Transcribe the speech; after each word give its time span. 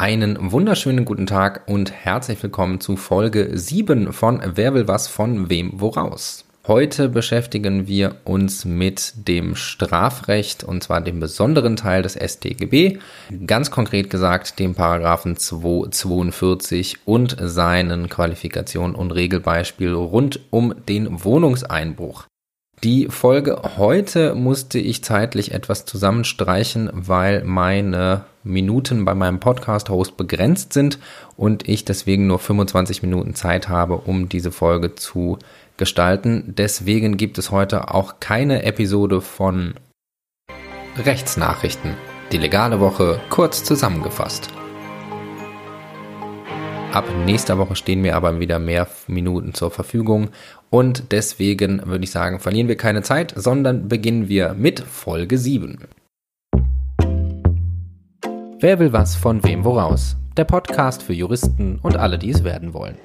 Einen 0.00 0.50
wunderschönen 0.50 1.04
guten 1.04 1.26
Tag 1.26 1.64
und 1.66 1.92
herzlich 1.92 2.42
willkommen 2.42 2.80
zu 2.80 2.96
Folge 2.96 3.50
7 3.52 4.14
von 4.14 4.40
Wer 4.54 4.72
will 4.72 4.88
was 4.88 5.08
von 5.08 5.50
wem 5.50 5.78
woraus. 5.78 6.46
Heute 6.66 7.10
beschäftigen 7.10 7.86
wir 7.86 8.16
uns 8.24 8.64
mit 8.64 9.12
dem 9.28 9.56
Strafrecht 9.56 10.64
und 10.64 10.82
zwar 10.82 11.02
dem 11.02 11.20
besonderen 11.20 11.76
Teil 11.76 12.00
des 12.00 12.14
StGB, 12.14 12.98
ganz 13.46 13.70
konkret 13.70 14.08
gesagt 14.08 14.58
dem 14.58 14.74
Paragraphen 14.74 15.36
242 15.36 17.00
und 17.04 17.36
seinen 17.38 18.08
Qualifikationen 18.08 18.96
und 18.96 19.10
Regelbeispiel 19.10 19.92
rund 19.92 20.40
um 20.48 20.72
den 20.88 21.22
Wohnungseinbruch. 21.24 22.29
Die 22.82 23.08
Folge 23.08 23.60
heute 23.76 24.34
musste 24.34 24.78
ich 24.78 25.04
zeitlich 25.04 25.52
etwas 25.52 25.84
zusammenstreichen, 25.84 26.88
weil 26.94 27.44
meine 27.44 28.24
Minuten 28.42 29.04
bei 29.04 29.14
meinem 29.14 29.38
Podcast-Host 29.38 30.16
begrenzt 30.16 30.72
sind 30.72 30.98
und 31.36 31.68
ich 31.68 31.84
deswegen 31.84 32.26
nur 32.26 32.38
25 32.38 33.02
Minuten 33.02 33.34
Zeit 33.34 33.68
habe, 33.68 33.98
um 33.98 34.30
diese 34.30 34.50
Folge 34.50 34.94
zu 34.94 35.38
gestalten. 35.76 36.54
Deswegen 36.56 37.18
gibt 37.18 37.36
es 37.36 37.50
heute 37.50 37.92
auch 37.92 38.14
keine 38.18 38.62
Episode 38.62 39.20
von 39.20 39.74
Rechtsnachrichten. 40.96 41.96
Die 42.32 42.38
legale 42.38 42.80
Woche 42.80 43.20
kurz 43.28 43.62
zusammengefasst. 43.62 44.48
Ab 46.92 47.04
nächster 47.24 47.56
Woche 47.56 47.76
stehen 47.76 48.00
mir 48.00 48.16
aber 48.16 48.40
wieder 48.40 48.58
mehr 48.58 48.88
Minuten 49.06 49.54
zur 49.54 49.70
Verfügung 49.70 50.30
und 50.70 51.12
deswegen 51.12 51.86
würde 51.86 52.02
ich 52.02 52.10
sagen, 52.10 52.40
verlieren 52.40 52.66
wir 52.66 52.76
keine 52.76 53.02
Zeit, 53.02 53.32
sondern 53.36 53.86
beginnen 53.86 54.28
wir 54.28 54.54
mit 54.54 54.80
Folge 54.80 55.38
7. 55.38 55.78
Wer 58.58 58.80
will 58.80 58.92
was 58.92 59.14
von 59.14 59.44
wem 59.44 59.64
woraus? 59.64 60.16
Der 60.36 60.44
Podcast 60.44 61.04
für 61.04 61.12
Juristen 61.12 61.78
und 61.80 61.96
alle, 61.96 62.18
die 62.18 62.30
es 62.30 62.42
werden 62.42 62.74
wollen. 62.74 62.96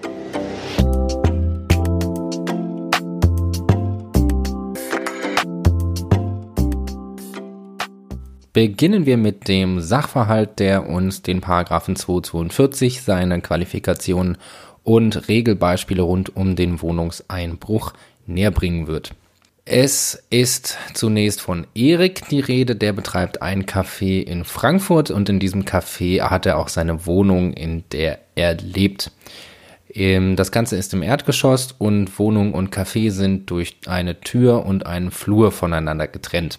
Beginnen 8.56 9.06
wir 9.06 9.17
mit 9.17 9.50
dem 9.50 9.81
Sachverhalt, 9.81 10.59
der 10.59 10.88
uns 10.88 11.22
den 11.22 11.42
Paragraphen 11.42 11.98
242, 11.98 13.02
seine 13.02 13.42
Qualifikationen 13.42 14.38
und 14.81 15.28
Regelbeispiele 15.28 16.02
rund 16.02 16.38
um 16.38 16.56
den 16.56 16.81
Wohnungseinbruch 16.81 17.92
näherbringen 18.25 18.88
wird. 18.88 19.12
Es 19.66 20.23
ist 20.30 20.78
zunächst 20.94 21.42
von 21.42 21.67
Erik 21.75 22.30
die 22.30 22.39
Rede, 22.39 22.78
der 22.78 22.94
betreibt 22.94 23.42
ein 23.42 23.66
Café 23.66 24.23
in 24.23 24.45
Frankfurt 24.45 25.12
und 25.12 25.28
in 25.28 25.42
diesem 25.42 25.66
Café 25.66 26.22
hat 26.22 26.45
er 26.45 26.58
auch 26.58 26.69
seine 26.69 27.06
Wohnung, 27.06 27.52
in 27.52 27.84
der 27.92 28.19
er 28.36 28.56
lebt. 28.56 29.12
Ähm, 29.94 30.38
das 30.38 30.53
Ganze 30.53 30.78
ist 30.78 30.94
im 30.94 31.03
Erdgeschoss 31.03 31.73
und 31.78 32.17
Wohnung 32.19 32.53
und 32.53 32.73
Café 32.73 33.12
sind 33.12 33.50
durch 33.50 33.75
eine 33.86 34.22
Tür 34.22 34.66
und 34.66 34.86
einen 34.86 35.12
Flur 35.12 35.52
voneinander 35.52 36.08
getrennt. 36.08 36.58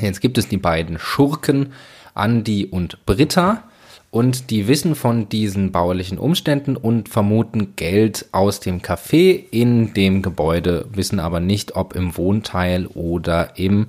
Jetzt 0.00 0.20
gibt 0.20 0.38
es 0.38 0.48
die 0.48 0.58
beiden 0.58 0.98
Schurken, 0.98 1.72
Andi 2.14 2.66
und 2.66 3.04
Britta, 3.06 3.64
und 4.10 4.50
die 4.50 4.68
wissen 4.68 4.94
von 4.94 5.30
diesen 5.30 5.72
baulichen 5.72 6.18
Umständen 6.18 6.76
und 6.76 7.08
vermuten 7.08 7.76
Geld 7.76 8.26
aus 8.32 8.60
dem 8.60 8.82
Café 8.82 9.42
in 9.50 9.94
dem 9.94 10.20
Gebäude, 10.20 10.86
wissen 10.92 11.18
aber 11.18 11.40
nicht, 11.40 11.76
ob 11.76 11.96
im 11.96 12.16
Wohnteil 12.18 12.86
oder 12.88 13.58
im 13.58 13.86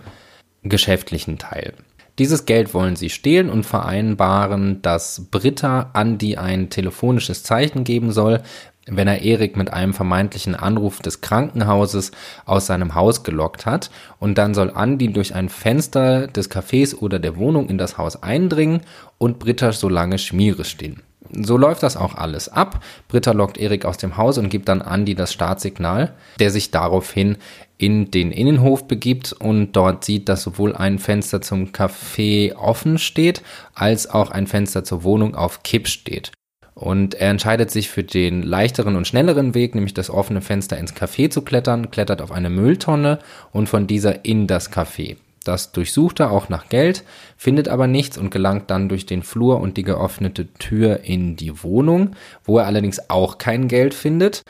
geschäftlichen 0.64 1.38
Teil. 1.40 1.74
Dieses 2.20 2.46
Geld 2.46 2.74
wollen 2.74 2.96
sie 2.96 3.10
stehlen 3.10 3.50
und 3.50 3.66
vereinbaren, 3.66 4.82
dass 4.82 5.28
Britta 5.32 5.90
Andi 5.94 6.38
ein 6.38 6.70
telefonisches 6.70 7.44
Zeichen 7.44 7.84
geben 7.84 8.12
soll, 8.12 8.44
wenn 8.88 9.08
er 9.08 9.22
Erik 9.22 9.56
mit 9.56 9.72
einem 9.72 9.94
vermeintlichen 9.94 10.56
Anruf 10.56 11.00
des 11.00 11.22
Krankenhauses 11.22 12.12
aus 12.46 12.66
seinem 12.66 12.96
Haus 12.96 13.24
gelockt 13.24 13.66
hat 13.66 13.90
und 14.20 14.38
dann 14.38 14.54
soll 14.54 14.72
Andi 14.72 15.12
durch 15.14 15.36
ein 15.36 15.50
Fenster 15.50 16.28
des 16.28 16.52
Cafés 16.52 16.96
oder 16.96 17.20
der 17.20 17.38
Wohnung 17.38 17.70
in 17.70 17.78
das 17.78 17.98
Haus 17.98 18.22
eindringen 18.22 18.82
und 19.18 19.40
Britta 19.40 19.72
so 19.72 19.88
lange 19.88 20.18
Schmiere 20.18 20.66
stehen. 20.66 21.02
So 21.32 21.58
läuft 21.58 21.82
das 21.82 21.98
auch 21.98 22.16
alles 22.16 22.50
ab. 22.50 22.84
Britta 23.08 23.32
lockt 23.32 23.58
Erik 23.58 23.86
aus 23.86 23.98
dem 23.98 24.18
Haus 24.18 24.38
und 24.38 24.50
gibt 24.50 24.70
dann 24.70 24.82
Andi 24.82 25.16
das 25.16 25.34
Startsignal, 25.34 26.14
der 26.40 26.52
sich 26.52 26.70
daraufhin 26.70 27.38
in 27.78 28.12
den 28.12 28.32
Innenhof 28.32 28.88
begibt 28.88 29.34
und 29.34 29.72
dort 29.72 30.04
sieht, 30.04 30.30
dass 30.30 30.44
sowohl 30.44 30.76
ein 30.76 31.00
Fenster 31.00 31.42
zum 31.42 31.72
Café 31.72 32.56
offen 32.56 32.98
steht, 33.00 33.42
als 33.74 34.10
auch 34.10 34.30
ein 34.30 34.48
Fenster 34.48 34.84
zur 34.84 35.04
Wohnung 35.04 35.36
auf 35.36 35.64
Kipp 35.64 35.88
steht. 35.88 36.32
Und 36.76 37.14
er 37.16 37.30
entscheidet 37.30 37.70
sich 37.70 37.90
für 37.90 38.04
den 38.04 38.42
leichteren 38.42 38.96
und 38.96 39.08
schnelleren 39.08 39.54
Weg, 39.54 39.76
nämlich 39.76 39.94
das 39.94 40.10
offene 40.10 40.42
Fenster 40.42 40.78
ins 40.78 40.96
Café 40.96 41.30
zu 41.30 41.44
klettern, 41.44 41.92
klettert 41.92 42.22
auf 42.22 42.32
eine 42.32 42.50
Mülltonne 42.50 43.20
und 43.52 43.70
von 43.70 43.88
dieser 43.88 44.26
in 44.26 44.48
das 44.48 44.72
Café. 44.72 45.18
Das 45.44 45.72
durchsucht 45.72 46.20
er 46.20 46.32
auch 46.32 46.50
nach 46.50 46.70
Geld, 46.70 47.04
findet 47.38 47.68
aber 47.68 47.88
nichts 47.88 48.18
und 48.18 48.32
gelangt 48.32 48.72
dann 48.72 48.90
durch 48.90 49.06
den 49.06 49.24
Flur 49.24 49.60
und 49.60 49.78
die 49.78 49.84
geöffnete 49.84 50.48
Tür 50.54 51.02
in 51.04 51.36
die 51.36 51.64
Wohnung, 51.64 52.16
wo 52.44 52.60
er 52.60 52.66
allerdings 52.66 53.10
auch 53.10 53.38
kein 53.38 53.68
Geld 53.68 53.94
findet 53.94 54.44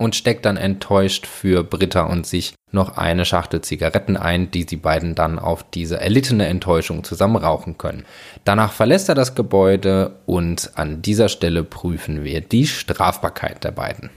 und 0.00 0.16
steckt 0.16 0.46
dann 0.46 0.56
enttäuscht 0.56 1.26
für 1.26 1.62
Britta 1.62 2.04
und 2.04 2.26
sich 2.26 2.54
noch 2.72 2.96
eine 2.96 3.26
Schachtel 3.26 3.60
Zigaretten 3.60 4.16
ein, 4.16 4.50
die 4.50 4.64
die 4.64 4.76
beiden 4.76 5.14
dann 5.14 5.38
auf 5.38 5.62
diese 5.62 6.00
erlittene 6.00 6.46
Enttäuschung 6.46 7.04
zusammen 7.04 7.36
rauchen 7.36 7.76
können. 7.76 8.06
Danach 8.44 8.72
verlässt 8.72 9.10
er 9.10 9.14
das 9.14 9.34
Gebäude 9.34 10.12
und 10.24 10.70
an 10.76 11.02
dieser 11.02 11.28
Stelle 11.28 11.64
prüfen 11.64 12.24
wir 12.24 12.40
die 12.40 12.66
Strafbarkeit 12.66 13.62
der 13.62 13.72
beiden. 13.72 14.08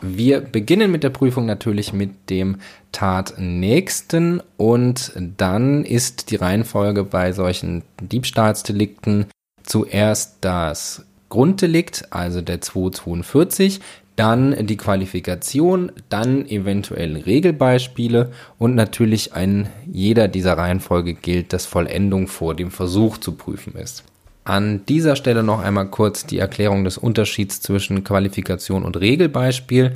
Wir 0.00 0.40
beginnen 0.40 0.92
mit 0.92 1.02
der 1.02 1.10
Prüfung 1.10 1.46
natürlich 1.46 1.92
mit 1.92 2.30
dem 2.30 2.58
Tatnächsten 2.92 4.40
und 4.56 5.12
dann 5.36 5.84
ist 5.84 6.30
die 6.30 6.36
Reihenfolge 6.36 7.02
bei 7.02 7.32
solchen 7.32 7.82
Diebstahlsdelikten 8.00 9.26
zuerst 9.64 10.36
das 10.42 11.04
Grunddelikt, 11.28 12.06
also 12.10 12.40
der 12.40 12.60
242, 12.60 13.80
dann 14.18 14.66
die 14.66 14.76
Qualifikation, 14.76 15.92
dann 16.08 16.44
eventuell 16.48 17.16
Regelbeispiele 17.16 18.32
und 18.58 18.74
natürlich 18.74 19.34
ein 19.34 19.68
jeder 19.86 20.26
dieser 20.26 20.58
Reihenfolge 20.58 21.14
gilt, 21.14 21.52
dass 21.52 21.66
Vollendung 21.66 22.26
vor 22.26 22.56
dem 22.56 22.72
Versuch 22.72 23.18
zu 23.18 23.32
prüfen 23.32 23.76
ist. 23.76 24.02
An 24.42 24.84
dieser 24.86 25.14
Stelle 25.14 25.44
noch 25.44 25.60
einmal 25.60 25.86
kurz 25.86 26.26
die 26.26 26.38
Erklärung 26.38 26.82
des 26.82 26.98
Unterschieds 26.98 27.60
zwischen 27.60 28.02
Qualifikation 28.02 28.84
und 28.84 28.98
Regelbeispiel. 28.98 29.92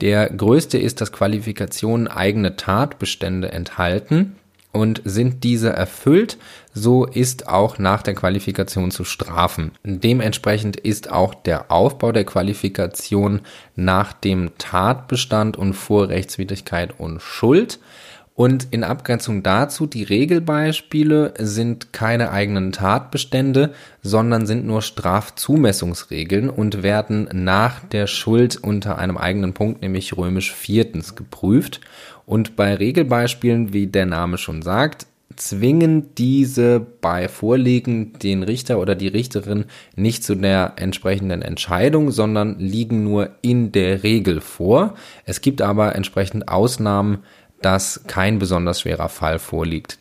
Der 0.00 0.28
größte 0.28 0.76
ist, 0.76 1.00
dass 1.00 1.12
Qualifikationen 1.12 2.08
eigene 2.08 2.56
Tatbestände 2.56 3.52
enthalten 3.52 4.36
und 4.72 5.02
sind 5.04 5.44
diese 5.44 5.70
erfüllt, 5.70 6.38
so 6.72 7.04
ist 7.04 7.46
auch 7.48 7.78
nach 7.78 8.02
der 8.02 8.14
Qualifikation 8.14 8.90
zu 8.90 9.04
strafen. 9.04 9.72
Dementsprechend 9.84 10.76
ist 10.76 11.10
auch 11.10 11.34
der 11.34 11.70
Aufbau 11.70 12.12
der 12.12 12.24
Qualifikation 12.24 13.42
nach 13.76 14.12
dem 14.12 14.52
Tatbestand 14.58 15.56
und 15.56 15.74
Vorrechtswidrigkeit 15.74 16.98
und 16.98 17.20
Schuld. 17.20 17.78
Und 18.34 18.68
in 18.70 18.82
Abgrenzung 18.82 19.42
dazu, 19.42 19.86
die 19.86 20.04
Regelbeispiele 20.04 21.34
sind 21.38 21.92
keine 21.92 22.30
eigenen 22.30 22.72
Tatbestände, 22.72 23.74
sondern 24.02 24.46
sind 24.46 24.64
nur 24.64 24.80
Strafzumessungsregeln 24.80 26.48
und 26.48 26.82
werden 26.82 27.28
nach 27.32 27.80
der 27.80 28.06
Schuld 28.06 28.56
unter 28.56 28.96
einem 28.96 29.18
eigenen 29.18 29.52
Punkt, 29.52 29.82
nämlich 29.82 30.16
römisch 30.16 30.50
viertens, 30.50 31.14
geprüft. 31.14 31.80
Und 32.26 32.56
bei 32.56 32.74
Regelbeispielen, 32.74 33.72
wie 33.72 33.86
der 33.86 34.06
Name 34.06 34.38
schon 34.38 34.62
sagt, 34.62 35.06
zwingen 35.36 36.14
diese 36.16 36.80
bei 36.80 37.28
Vorliegen 37.28 38.12
den 38.18 38.42
Richter 38.42 38.78
oder 38.78 38.94
die 38.94 39.08
Richterin 39.08 39.64
nicht 39.96 40.24
zu 40.24 40.34
der 40.34 40.74
entsprechenden 40.76 41.42
Entscheidung, 41.42 42.10
sondern 42.10 42.58
liegen 42.58 43.04
nur 43.04 43.30
in 43.42 43.72
der 43.72 44.02
Regel 44.02 44.40
vor. 44.40 44.94
Es 45.24 45.40
gibt 45.40 45.62
aber 45.62 45.94
entsprechend 45.94 46.48
Ausnahmen, 46.48 47.18
dass 47.60 48.02
kein 48.06 48.38
besonders 48.38 48.80
schwerer 48.80 49.08
Fall 49.08 49.38
vorliegt. 49.38 49.98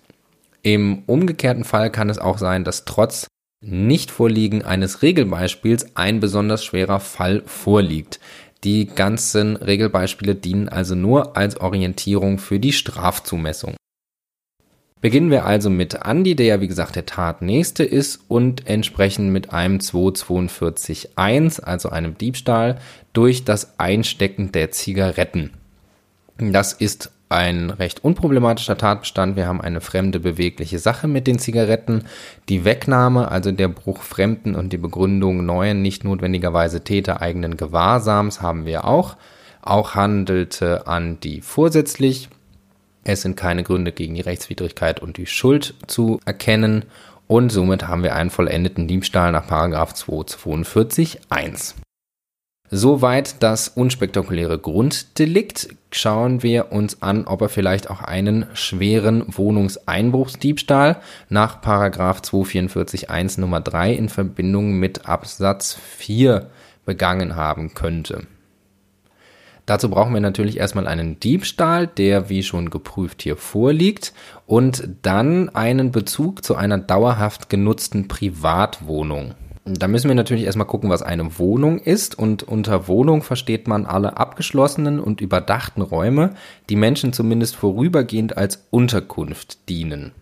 Im 0.64 1.04
umgekehrten 1.08 1.64
Fall 1.64 1.92
kann 1.92 2.10
es 2.10 2.20
auch 2.20 2.38
sein, 2.38 2.64
dass 2.64 2.86
trotz 2.86 3.28
Nichtvorliegen 3.64 4.64
eines 4.64 5.04
Regelbeispiels 5.04 5.96
ein 5.96 6.20
besonders 6.20 6.66
schwerer 6.66 7.00
Fall 7.00 7.44
vorliegt. 7.46 8.20
Die 8.64 8.86
ganzen 8.86 9.56
Regelbeispiele 9.56 10.36
dienen 10.36 10.70
also 10.70 10.94
nur 10.94 11.36
als 11.36 11.58
Orientierung 11.60 12.38
für 12.38 12.60
die 12.60 12.74
Strafzumessung. 12.74 13.76
Beginnen 15.02 15.32
wir 15.32 15.46
also 15.46 15.72
mit 15.72 16.04
Andi, 16.04 16.36
der 16.36 16.46
ja 16.46 16.62
wie 16.62 16.68
gesagt 16.68 16.96
der 16.96 17.08
Tatnächste 17.08 17.84
ist 17.84 18.20
und 18.28 18.68
entsprechend 18.68 19.32
mit 19.32 19.52
einem 19.52 19.80
242.1, 19.80 21.62
also 21.62 21.90
einem 21.90 22.16
Diebstahl, 22.20 22.80
durch 23.12 23.44
das 23.44 23.80
Einstecken 23.80 24.52
der 24.52 24.70
Zigaretten. 24.70 25.54
Das 26.38 26.74
ist 26.74 27.12
ein 27.32 27.70
recht 27.70 28.04
unproblematischer 28.04 28.78
Tatbestand. 28.78 29.36
Wir 29.36 29.48
haben 29.48 29.62
eine 29.62 29.82
fremde 29.82 30.20
bewegliche 30.20 30.80
Sache 30.80 31.08
mit 31.08 31.28
den 31.28 31.40
Zigaretten. 31.40 32.04
Die 32.50 32.66
Wegnahme, 32.66 33.32
also 33.32 33.52
der 33.52 33.70
Bruch 33.70 34.04
fremden 34.04 34.56
und 34.56 34.74
die 34.74 34.78
Begründung 34.78 35.46
neuen, 35.46 35.82
nicht 35.82 36.04
notwendigerweise 36.04 36.84
Täter 36.84 37.22
eigenen 37.22 37.58
Gewahrsams 37.58 38.42
haben 38.42 38.66
wir 38.66 38.86
auch. 38.86 39.18
Auch 39.62 39.96
handelte 39.96 40.88
Andi 40.88 41.42
vorsätzlich. 41.42 42.30
Es 43.04 43.22
sind 43.22 43.36
keine 43.36 43.64
Gründe 43.64 43.92
gegen 43.92 44.16
die 44.16 44.22
Rechtswidrigkeit 44.22 45.00
und 45.00 45.18
die 45.18 45.26
Schuld 45.26 45.74
zu 45.88 46.20
erkennen. 46.26 46.86
Und 47.28 47.52
somit 47.52 47.88
haben 47.88 48.04
wir 48.04 48.16
einen 48.16 48.30
vollendeten 48.30 48.88
Diebstahl 48.88 49.32
nach 49.32 49.48
242 49.48 51.22
1. 51.30 51.76
Soweit 52.74 53.44
das 53.44 53.68
unspektakuläre 53.68 54.58
Grunddelikt. 54.58 55.76
Schauen 55.92 56.42
wir 56.42 56.72
uns 56.72 57.02
an, 57.02 57.28
ob 57.28 57.42
er 57.42 57.50
vielleicht 57.50 57.90
auch 57.90 58.02
einen 58.02 58.46
schweren 58.54 59.26
Wohnungseinbruchsdiebstahl 59.28 61.02
nach 61.28 61.60
Paragraph 61.60 62.22
244 62.22 63.10
1 63.10 63.40
Nummer 63.40 63.60
3 63.60 63.92
in 63.92 64.08
Verbindung 64.08 64.80
mit 64.80 65.06
Absatz 65.06 65.78
4 65.98 66.50
begangen 66.86 67.36
haben 67.36 67.74
könnte. 67.74 68.26
Dazu 69.66 69.90
brauchen 69.90 70.14
wir 70.14 70.22
natürlich 70.22 70.56
erstmal 70.56 70.88
einen 70.88 71.20
Diebstahl, 71.20 71.88
der 71.88 72.30
wie 72.30 72.42
schon 72.42 72.70
geprüft 72.70 73.22
hier 73.22 73.36
vorliegt, 73.36 74.14
und 74.46 74.88
dann 75.02 75.50
einen 75.50 75.92
Bezug 75.92 76.46
zu 76.46 76.56
einer 76.56 76.78
dauerhaft 76.78 77.50
genutzten 77.50 78.08
Privatwohnung. 78.08 79.36
Da 79.64 79.88
müssen 79.88 80.08
wir 80.08 80.16
natürlich 80.16 80.46
erstmal 80.46 80.66
gucken, 80.66 80.90
was 80.90 81.04
eine 81.04 81.38
Wohnung 81.38 81.80
ist. 81.80 82.18
Und 82.18 82.44
unter 82.44 82.88
Wohnung 82.88 83.22
versteht 83.22 83.68
man 83.68 83.86
alle 83.86 84.18
abgeschlossenen 84.18 85.00
und 85.00 85.22
überdachten 85.22 85.82
Räume, 85.82 86.34
die 86.70 86.76
Menschen 86.76 87.14
zumindest 87.14 87.56
vorübergehend 87.56 88.38
als 88.38 88.66
Unterkunft 88.72 89.70
dienen. 89.70 90.14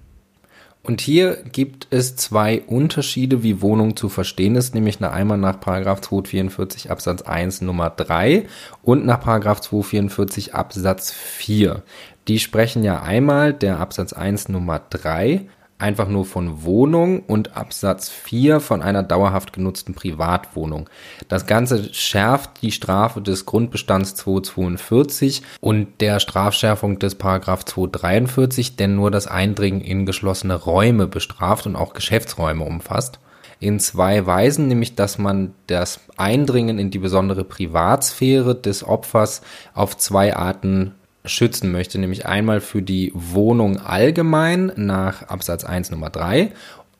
Und 0.81 1.01
hier 1.01 1.37
gibt 1.51 1.87
es 1.89 2.15
zwei 2.15 2.61
Unterschiede, 2.61 3.43
wie 3.43 3.61
Wohnung 3.61 3.95
zu 3.95 4.09
verstehen 4.09 4.55
ist, 4.55 4.73
nämlich 4.73 5.03
einmal 5.03 5.37
nach 5.37 5.59
244 5.59 6.89
Absatz 6.89 7.21
1 7.21 7.61
Nummer 7.61 7.89
3 7.89 8.45
und 8.81 9.05
nach 9.05 9.19
244 9.19 10.55
Absatz 10.55 11.11
4. 11.11 11.83
Die 12.27 12.39
sprechen 12.39 12.83
ja 12.83 13.01
einmal 13.01 13.53
der 13.53 13.79
Absatz 13.79 14.13
1 14.13 14.49
Nummer 14.49 14.81
3 14.89 15.47
einfach 15.79 16.07
nur 16.07 16.25
von 16.25 16.63
Wohnung 16.63 17.21
und 17.21 17.55
Absatz 17.55 18.09
4 18.09 18.59
von 18.59 18.81
einer 18.81 19.01
dauerhaft 19.01 19.53
genutzten 19.53 19.95
Privatwohnung. 19.95 20.89
Das 21.29 21.47
Ganze 21.47 21.93
schärft 21.93 22.61
die 22.61 22.71
Strafe 22.71 23.21
des 23.21 23.45
Grundbestands 23.45 24.15
242 24.15 25.41
und 25.61 26.01
der 26.01 26.19
Strafschärfung 26.19 26.99
des 26.99 27.15
Paragraph 27.15 27.65
243, 27.65 28.75
denn 28.75 28.95
nur 28.95 29.09
das 29.09 29.27
Eindringen 29.27 29.81
in 29.81 30.05
geschlossene 30.05 30.55
Räume 30.55 31.07
bestraft 31.07 31.65
und 31.65 31.75
auch 31.75 31.93
Geschäftsräume 31.93 32.65
umfasst 32.65 33.19
in 33.59 33.79
zwei 33.79 34.25
Weisen, 34.25 34.67
nämlich 34.67 34.95
dass 34.95 35.17
man 35.17 35.53
das 35.67 35.99
Eindringen 36.17 36.79
in 36.79 36.91
die 36.91 36.99
besondere 36.99 37.43
Privatsphäre 37.43 38.55
des 38.55 38.85
Opfers 38.87 39.41
auf 39.73 39.97
zwei 39.97 40.35
Arten 40.35 40.95
schützen 41.29 41.71
möchte, 41.71 41.99
nämlich 41.99 42.25
einmal 42.25 42.61
für 42.61 42.81
die 42.81 43.11
Wohnung 43.13 43.77
allgemein 43.77 44.71
nach 44.75 45.23
Absatz 45.23 45.63
1 45.63 45.91
Nummer 45.91 46.09
3 46.09 46.51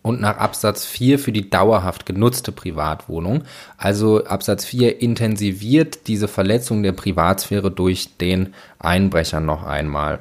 und 0.02 0.22
nach 0.22 0.38
Absatz 0.38 0.86
4 0.86 1.20
für 1.20 1.32
die 1.32 1.50
dauerhaft 1.50 2.06
genutzte 2.06 2.52
Privatwohnung. 2.52 3.44
Also 3.78 4.24
Absatz 4.26 4.66
4 4.66 5.02
intensiviert 5.02 6.08
diese 6.08 6.28
Verletzung 6.28 6.84
der 6.84 6.94
Privatsphäre 6.94 7.72
durch 7.72 8.18
den 8.18 8.54
Einbrecher 8.80 9.40
noch 9.40 9.64
einmal. 9.64 10.20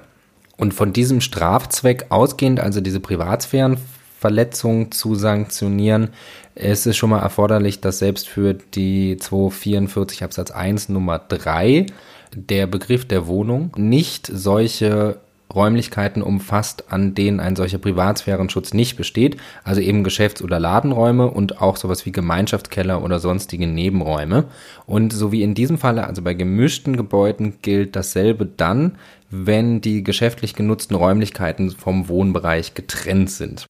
Und 0.57 0.75
von 0.75 0.93
diesem 0.93 1.21
Strafzweck 1.21 2.07
ausgehend, 2.09 2.59
also 2.59 2.81
diese 2.81 2.99
Privatsphärenverletzung 2.99 4.91
zu 4.91 5.15
sanktionieren, 5.15 6.09
ist 6.57 6.87
es 6.89 6.97
schon 6.97 7.11
mal 7.11 7.21
erforderlich, 7.21 7.81
dass 7.81 8.01
selbst 8.01 8.29
für 8.29 8.55
die 8.55 9.17
244 9.17 10.25
Absatz 10.25 10.51
1 10.51 10.89
Nummer 10.89 11.21
3 11.21 11.87
der 12.35 12.67
Begriff 12.67 13.07
der 13.07 13.27
Wohnung 13.27 13.73
nicht 13.77 14.27
solche 14.27 15.19
Räumlichkeiten 15.55 16.23
umfasst, 16.23 16.93
an 16.93 17.15
denen 17.15 17.41
ein 17.41 17.57
solcher 17.57 17.79
Privatsphärenschutz 17.79 18.75
nicht 18.75 18.97
besteht, 18.97 19.39
also 19.65 19.81
eben 19.81 20.05
Geschäfts- 20.05 20.43
oder 20.43 20.61
Ladenräume 20.61 21.31
und 21.31 21.63
auch 21.63 21.77
sowas 21.77 22.05
wie 22.05 22.13
Gemeinschaftskeller 22.13 23.03
oder 23.03 23.19
sonstige 23.19 23.67
Nebenräume. 23.67 24.45
Und 24.87 25.13
so 25.13 25.33
wie 25.33 25.43
in 25.43 25.55
diesem 25.55 25.79
Falle, 25.79 26.07
also 26.07 26.23
bei 26.23 26.35
gemischten 26.35 26.97
Gebäuden, 26.97 27.59
gilt 27.63 27.97
dasselbe 27.97 28.45
dann, 28.45 28.97
wenn 29.31 29.81
die 29.81 30.05
geschäftlich 30.05 30.55
genutzten 30.55 30.97
Räumlichkeiten 30.97 31.71
vom 31.71 32.09
Wohnbereich 32.09 32.75
getrennt 32.75 33.31
sind. 33.31 33.67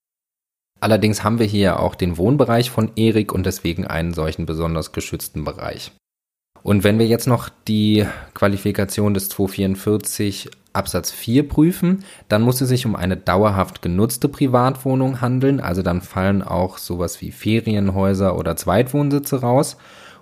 Allerdings 0.80 1.24
haben 1.24 1.38
wir 1.38 1.46
hier 1.46 1.80
auch 1.80 1.94
den 1.94 2.16
Wohnbereich 2.16 2.70
von 2.70 2.92
Erik 2.94 3.32
und 3.32 3.46
deswegen 3.46 3.86
einen 3.86 4.14
solchen 4.14 4.46
besonders 4.46 4.92
geschützten 4.92 5.44
Bereich. 5.44 5.92
Und 6.62 6.84
wenn 6.84 6.98
wir 6.98 7.06
jetzt 7.06 7.26
noch 7.26 7.48
die 7.66 8.06
Qualifikation 8.34 9.14
des 9.14 9.28
244 9.28 10.50
Absatz 10.72 11.10
4 11.10 11.48
prüfen, 11.48 12.04
dann 12.28 12.42
muss 12.42 12.60
es 12.60 12.68
sich 12.68 12.86
um 12.86 12.94
eine 12.94 13.16
dauerhaft 13.16 13.82
genutzte 13.82 14.28
Privatwohnung 14.28 15.20
handeln. 15.20 15.60
Also 15.60 15.82
dann 15.82 16.02
fallen 16.02 16.42
auch 16.42 16.78
sowas 16.78 17.20
wie 17.20 17.32
Ferienhäuser 17.32 18.36
oder 18.38 18.56
Zweitwohnsitze 18.56 19.40
raus. 19.40 19.76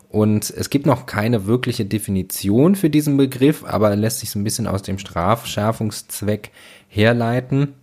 Und 0.09 0.51
es 0.51 0.71
gibt 0.71 0.87
noch 0.87 1.07
keine 1.07 1.47
wirkliche 1.47 1.85
Definition 1.85 2.77
für 2.77 2.91
diesen 2.91 3.17
Begriff, 3.17 3.65
aber 3.65 3.95
lässt 3.97 4.21
sich 4.21 4.31
so 4.31 4.39
ein 4.39 4.45
bisschen 4.45 4.67
aus 4.67 4.83
dem 4.83 4.99
Strafschärfungszweck 4.99 6.53
herleiten. 6.89 7.75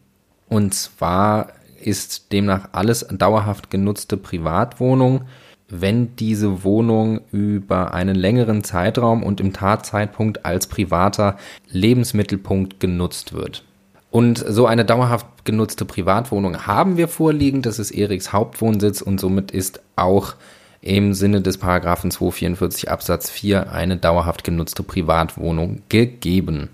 Und 0.48 0.74
zwar 0.74 1.50
ist 1.82 2.32
demnach 2.32 2.70
alles 2.72 3.06
dauerhaft 3.10 3.70
genutzte 3.70 4.18
Privatwohnung 4.18 5.26
wenn 5.70 6.16
diese 6.16 6.64
Wohnung 6.64 7.22
über 7.32 7.94
einen 7.94 8.16
längeren 8.16 8.64
Zeitraum 8.64 9.24
und 9.24 9.40
im 9.40 9.54
Tatzeitpunkt 9.54 10.46
als 10.46 10.68
privater 10.68 11.38
Lebensmittelpunkt 11.70 12.80
genutzt 12.80 13.34
wird. 13.34 13.64
Und 14.12 14.38
so 14.48 14.68
eine 14.68 14.86
dauerhaft 14.86 15.26
genutzte 15.44 15.86
Privatwohnung 15.86 16.68
haben 16.68 16.98
wir 16.98 17.08
vorliegen. 17.08 17.64
Das 17.64 17.80
ist 17.80 17.90
Eriks 17.90 18.32
Hauptwohnsitz 18.32 19.02
und 19.02 19.20
somit 19.20 19.50
ist 19.50 19.82
auch 19.96 20.36
im 20.82 21.14
Sinne 21.14 21.42
des 21.42 21.58
Paragraphen 21.58 22.12
244 22.12 22.92
Absatz 22.92 23.32
4 23.32 23.72
eine 23.72 23.98
dauerhaft 23.98 24.44
genutzte 24.44 24.84
Privatwohnung 24.84 25.82
gegeben. 25.90 26.70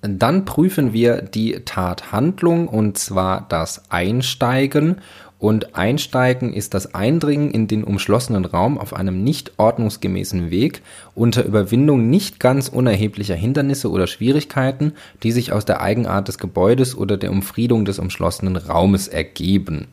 Dann 0.00 0.44
prüfen 0.44 0.92
wir 0.92 1.22
die 1.22 1.64
Tathandlung 1.64 2.68
und 2.68 2.96
zwar 2.96 3.44
das 3.48 3.90
Einsteigen 3.90 5.00
und 5.38 5.76
Einsteigen 5.76 6.54
ist 6.54 6.72
das 6.72 6.94
Eindringen 6.94 7.50
in 7.50 7.68
den 7.68 7.84
umschlossenen 7.84 8.46
Raum 8.46 8.78
auf 8.78 8.94
einem 8.94 9.22
nicht 9.22 9.52
ordnungsgemäßen 9.58 10.50
Weg 10.50 10.80
unter 11.14 11.44
Überwindung 11.44 12.08
nicht 12.08 12.40
ganz 12.40 12.68
unerheblicher 12.68 13.34
Hindernisse 13.34 13.90
oder 13.90 14.06
Schwierigkeiten, 14.06 14.94
die 15.22 15.32
sich 15.32 15.52
aus 15.52 15.66
der 15.66 15.82
Eigenart 15.82 16.28
des 16.28 16.38
Gebäudes 16.38 16.96
oder 16.96 17.18
der 17.18 17.30
Umfriedung 17.30 17.84
des 17.84 17.98
umschlossenen 17.98 18.56
Raumes 18.56 19.08
ergeben. 19.08 19.88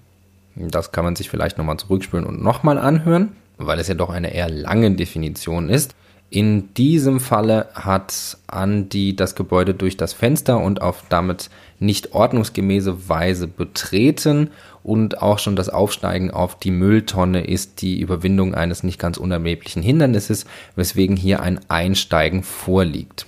Das 0.55 0.91
kann 0.93 1.03
man 1.03 1.17
sich 1.17 1.29
vielleicht 1.29 1.57
nochmal 1.57 1.77
zurückspülen 1.77 2.25
und 2.25 2.41
nochmal 2.41 2.77
anhören, 2.77 3.33
weil 3.57 3.79
es 3.79 3.89
ja 3.89 3.95
doch 3.95 4.09
eine 4.09 4.33
eher 4.33 4.49
lange 4.49 4.91
Definition 4.91 5.67
ist. 5.67 5.93
In 6.33 6.73
diesem 6.73 7.19
Falle 7.19 7.67
hat 7.75 8.39
Andi 8.47 9.15
das 9.15 9.35
Gebäude 9.35 9.75
durch 9.75 9.97
das 9.97 10.13
Fenster 10.13 10.59
und 10.59 10.81
auf 10.81 11.03
damit 11.07 11.51
nicht 11.77 12.13
ordnungsgemäße 12.13 13.07
Weise 13.07 13.47
betreten 13.47 14.49
und 14.81 15.21
auch 15.21 15.37
schon 15.37 15.55
das 15.55 15.69
Aufsteigen 15.69 16.31
auf 16.31 16.57
die 16.57 16.71
Mülltonne 16.71 17.45
ist 17.45 17.83
die 17.83 17.99
Überwindung 18.01 18.55
eines 18.55 18.81
nicht 18.81 18.97
ganz 18.97 19.17
unerheblichen 19.17 19.83
Hindernisses, 19.83 20.45
weswegen 20.75 21.17
hier 21.17 21.43
ein 21.43 21.59
Einsteigen 21.67 22.41
vorliegt. 22.41 23.27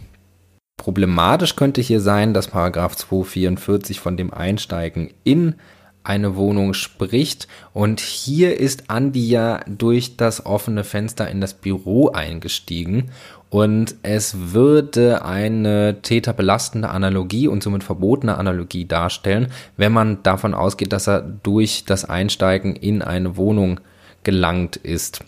Problematisch 0.75 1.55
könnte 1.55 1.81
hier 1.81 2.01
sein, 2.01 2.33
dass 2.33 2.47
Paragraph 2.47 2.95
244 2.95 4.00
von 4.00 4.17
dem 4.17 4.33
Einsteigen 4.33 5.13
in 5.24 5.53
eine 6.05 6.35
Wohnung 6.35 6.74
spricht. 6.74 7.47
Und 7.74 8.00
hier 8.00 8.59
ist 8.59 8.89
Andi 8.89 9.27
ja 9.27 9.62
durch 9.67 10.17
das 10.17 10.45
offene 10.45 10.83
Fenster 10.83 11.29
in 11.29 11.41
das 11.41 11.53
Büro 11.53 12.09
eingestiegen. 12.09 13.12
Und 13.50 13.95
es 14.03 14.53
würde 14.53 15.24
eine 15.24 16.01
täterbelastende 16.01 16.89
Analogie 16.89 17.47
und 17.47 17.63
somit 17.63 17.83
verbotene 17.83 18.38
Analogie 18.38 18.85
darstellen, 18.85 19.47
wenn 19.77 19.93
man 19.93 20.24
davon 20.24 20.53
ausgeht, 20.53 20.91
dass 20.91 21.07
er 21.07 21.21
durch 21.21 21.85
das 21.85 22.05
Einsteigen 22.05 22.75
in 22.75 23.01
eine 23.01 23.38
Wohnung 23.38 23.79
gelangt 24.24 24.75
ist. 24.75 25.24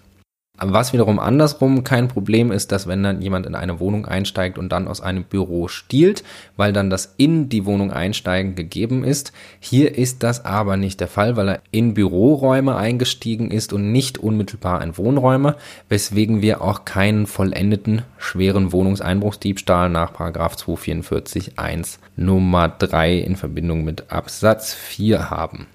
Was 0.59 0.91
wiederum 0.91 1.19
andersrum 1.19 1.83
kein 1.83 2.07
Problem 2.07 2.51
ist, 2.51 2.71
dass 2.71 2.87
wenn 2.87 3.03
dann 3.03 3.21
jemand 3.21 3.45
in 3.45 3.53
eine 3.53 3.79
Wohnung 3.79 4.07
einsteigt 4.07 4.57
und 4.57 4.69
dann 4.69 4.87
aus 4.87 5.01
einem 5.01 5.23
Büro 5.23 5.67
stiehlt, 5.67 6.23
weil 6.55 6.73
dann 6.73 6.89
das 6.89 7.13
in 7.17 7.47
die 7.47 7.65
Wohnung 7.65 7.91
einsteigen 7.91 8.55
gegeben 8.55 9.03
ist. 9.03 9.33
Hier 9.59 9.95
ist 9.95 10.23
das 10.23 10.45
aber 10.45 10.75
nicht 10.75 10.99
der 10.99 11.09
Fall, 11.09 11.37
weil 11.37 11.49
er 11.49 11.61
in 11.69 11.93
Büroräume 11.93 12.75
eingestiegen 12.75 13.51
ist 13.51 13.71
und 13.71 13.91
nicht 13.91 14.17
unmittelbar 14.17 14.81
in 14.81 14.97
Wohnräume, 14.97 15.57
weswegen 15.89 16.41
wir 16.41 16.63
auch 16.63 16.85
keinen 16.85 17.27
vollendeten 17.27 18.01
schweren 18.17 18.71
Wohnungseinbruchsdiebstahl 18.71 19.89
nach 19.89 20.13
244 20.13 21.59
1 21.59 21.99
Nummer 22.15 22.67
3 22.67 23.19
in 23.19 23.35
Verbindung 23.35 23.83
mit 23.83 24.11
Absatz 24.11 24.73
4 24.73 25.29
haben. 25.29 25.67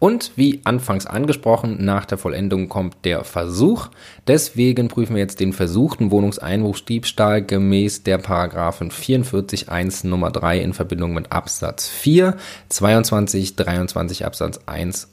Und 0.00 0.32
wie 0.34 0.60
anfangs 0.64 1.04
angesprochen, 1.04 1.84
nach 1.84 2.06
der 2.06 2.16
Vollendung 2.16 2.70
kommt 2.70 2.96
der 3.04 3.22
Versuch. 3.22 3.88
Deswegen 4.26 4.88
prüfen 4.88 5.14
wir 5.14 5.20
jetzt 5.20 5.40
den 5.40 5.52
versuchten 5.52 6.10
Wohnungseinbruchsdiebstahl 6.10 7.42
gemäß 7.42 8.02
der 8.02 8.16
Paragraphen 8.16 8.90
44 8.90 9.68
1 9.68 10.04
Nummer 10.04 10.30
3 10.30 10.58
in 10.60 10.72
Verbindung 10.72 11.12
mit 11.12 11.30
Absatz 11.30 11.86
4, 11.86 12.38
22, 12.70 13.56
23 13.56 14.24
Absatz 14.24 14.60
1 14.64 15.08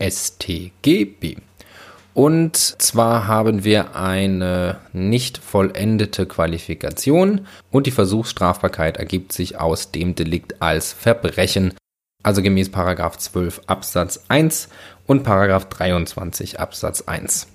StGB. 0.00 1.36
Und 2.12 2.56
zwar 2.56 3.28
haben 3.28 3.62
wir 3.62 3.94
eine 3.94 4.78
nicht 4.92 5.38
vollendete 5.38 6.26
Qualifikation 6.26 7.46
und 7.70 7.86
die 7.86 7.92
Versuchsstrafbarkeit 7.92 8.96
ergibt 8.96 9.32
sich 9.32 9.60
aus 9.60 9.92
dem 9.92 10.16
Delikt 10.16 10.60
als 10.60 10.92
Verbrechen 10.92 11.72
also 12.22 12.42
gemäß 12.42 12.70
Paragraph 12.70 13.18
12 13.18 13.62
Absatz 13.66 14.24
1 14.28 14.68
und 15.06 15.22
Paragraph 15.22 15.66
23 15.66 16.60
Absatz 16.60 17.02
1. 17.02 17.48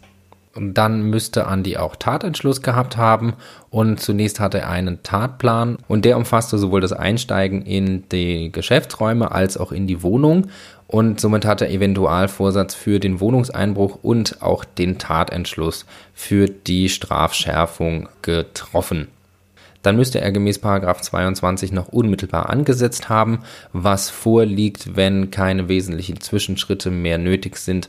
Und 0.55 0.73
dann 0.73 1.03
müsste 1.03 1.45
Andi 1.45 1.77
auch 1.77 1.95
Tatentschluss 1.95 2.63
gehabt 2.63 2.97
haben 2.97 3.33
und 3.69 3.99
zunächst 3.99 4.39
hatte 4.39 4.59
er 4.59 4.69
einen 4.71 5.03
Tatplan 5.03 5.77
und 5.87 6.03
der 6.03 6.17
umfasste 6.17 6.57
sowohl 6.57 6.81
das 6.81 6.93
Einsteigen 6.93 7.61
in 7.61 8.09
die 8.09 8.51
Geschäftsräume 8.51 9.31
als 9.31 9.57
auch 9.57 9.71
in 9.71 9.85
die 9.85 10.01
Wohnung 10.01 10.47
und 10.87 11.19
somit 11.19 11.45
hat 11.45 11.61
er 11.61 11.69
Eventualvorsatz 11.69 12.73
für 12.73 12.99
den 12.99 13.19
Wohnungseinbruch 13.19 13.99
und 14.01 14.41
auch 14.41 14.63
den 14.65 14.97
Tatentschluss 14.97 15.85
für 16.15 16.47
die 16.47 16.89
Strafschärfung 16.89 18.09
getroffen 18.23 19.09
dann 19.87 19.95
müsste 19.95 20.19
er 20.19 20.33
gemäß 20.33 20.59
22 20.59 21.71
noch 21.71 21.87
unmittelbar 21.87 22.49
angesetzt 22.49 23.07
haben, 23.07 23.39
was 23.71 24.09
vorliegt, 24.09 24.97
wenn 24.97 25.31
keine 25.31 25.69
wesentlichen 25.69 26.19
Zwischenschritte 26.19 26.91
mehr 26.91 27.17
nötig 27.17 27.55
sind, 27.55 27.87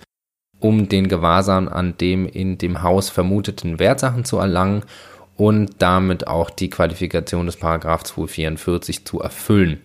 um 0.61 0.89
den 0.89 1.09
Gewahrsam 1.09 1.67
an 1.67 1.97
dem 1.99 2.29
in 2.29 2.57
dem 2.57 2.83
Haus 2.83 3.11
vermuteten 3.11 3.81
Wertsachen 3.81 4.25
zu 4.25 4.39
erlangen 4.39 4.85
und 5.37 5.83
damit 5.83 6.29
auch 6.29 6.51
die 6.51 6.71
Qualifikation 6.71 7.47
des 7.47 7.59
244 7.59 9.05
zu 9.05 9.19
erfüllen. 9.19 9.83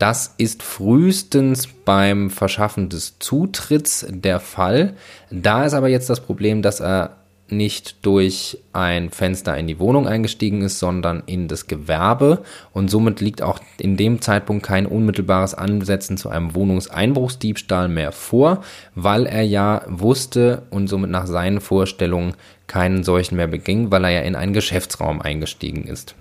Das 0.00 0.34
ist 0.38 0.64
frühestens 0.64 1.68
beim 1.68 2.30
Verschaffen 2.30 2.88
des 2.88 3.20
Zutritts 3.20 4.04
der 4.10 4.40
Fall. 4.40 4.96
Da 5.30 5.64
ist 5.64 5.74
aber 5.74 5.86
jetzt 5.86 6.10
das 6.10 6.18
Problem, 6.18 6.60
dass 6.60 6.80
er 6.80 7.21
nicht 7.52 8.04
durch 8.04 8.58
ein 8.72 9.10
Fenster 9.10 9.56
in 9.56 9.68
die 9.68 9.78
Wohnung 9.78 10.08
eingestiegen 10.08 10.62
ist, 10.62 10.78
sondern 10.78 11.22
in 11.26 11.46
das 11.46 11.68
Gewerbe 11.68 12.42
und 12.72 12.90
somit 12.90 13.20
liegt 13.20 13.42
auch 13.42 13.60
in 13.78 13.96
dem 13.96 14.20
Zeitpunkt 14.20 14.64
kein 14.66 14.86
unmittelbares 14.86 15.54
Ansetzen 15.54 16.16
zu 16.16 16.30
einem 16.30 16.54
Wohnungseinbruchsdiebstahl 16.54 17.88
mehr 17.88 18.10
vor, 18.12 18.64
weil 18.94 19.26
er 19.26 19.42
ja 19.42 19.82
wusste 19.86 20.62
und 20.70 20.88
somit 20.88 21.10
nach 21.10 21.26
seinen 21.26 21.60
Vorstellungen 21.60 22.34
keinen 22.66 23.04
solchen 23.04 23.36
mehr 23.36 23.46
beging, 23.46 23.90
weil 23.90 24.04
er 24.04 24.10
ja 24.10 24.20
in 24.22 24.34
einen 24.34 24.54
Geschäftsraum 24.54 25.20
eingestiegen 25.20 25.84
ist. 25.84 26.14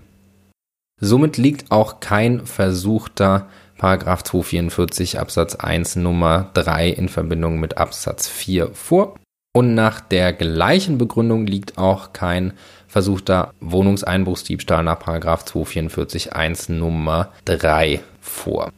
Somit 1.00 1.38
liegt 1.38 1.72
auch 1.72 2.00
kein 2.00 2.46
versuchter 2.46 3.48
Paragraph 3.82 4.22
244 4.22 5.20
Absatz 5.20 5.56
1 5.56 5.96
Nummer 5.96 6.52
3 6.54 6.90
in 6.90 7.10
Verbindung 7.10 7.60
mit 7.60 7.78
Absatz 7.78 8.28
4 8.28 8.70
vor. 8.76 9.16
Und 9.54 9.76
nach 9.76 10.00
der 10.00 10.32
gleichen 10.32 10.98
Begründung 10.98 11.46
liegt 11.46 11.78
auch 11.78 12.14
kein 12.14 12.54
versuchter 12.88 13.54
Wohnungseinbruchsdiebstahl 13.60 14.82
nach 14.84 15.00
244 15.00 16.34
1 16.34 16.70
Nummer 16.70 17.30
3 17.46 18.00
vor. 18.22 18.72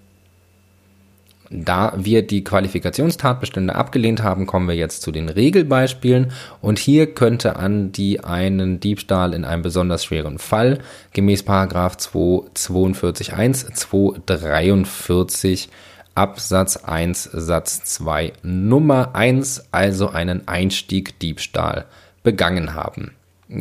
Da 1.51 1.93
wir 1.95 2.25
die 2.25 2.43
Qualifikationstatbestände 2.43 3.75
abgelehnt 3.75 4.23
haben, 4.23 4.47
kommen 4.47 4.67
wir 4.67 4.75
jetzt 4.75 5.03
zu 5.03 5.11
den 5.11 5.29
Regelbeispielen 5.29 6.31
und 6.61 6.79
hier 6.79 7.13
könnte 7.13 7.57
Andi 7.57 8.21
einen 8.21 8.79
Diebstahl 8.79 9.35
in 9.35 9.45
einem 9.45 9.61
besonders 9.61 10.03
schweren 10.03 10.39
Fall 10.39 10.79
gemäß 11.11 11.45
242 11.45 13.33
1 13.33 13.67
243 13.67 15.69
Absatz 16.15 16.77
1 16.77 17.23
Satz 17.33 17.83
2 17.85 18.33
Nummer 18.43 19.15
1, 19.15 19.69
also 19.71 20.09
einen 20.09 20.47
Einstieg 20.47 21.17
Diebstahl 21.19 21.85
begangen 22.21 22.75
haben. 22.75 23.11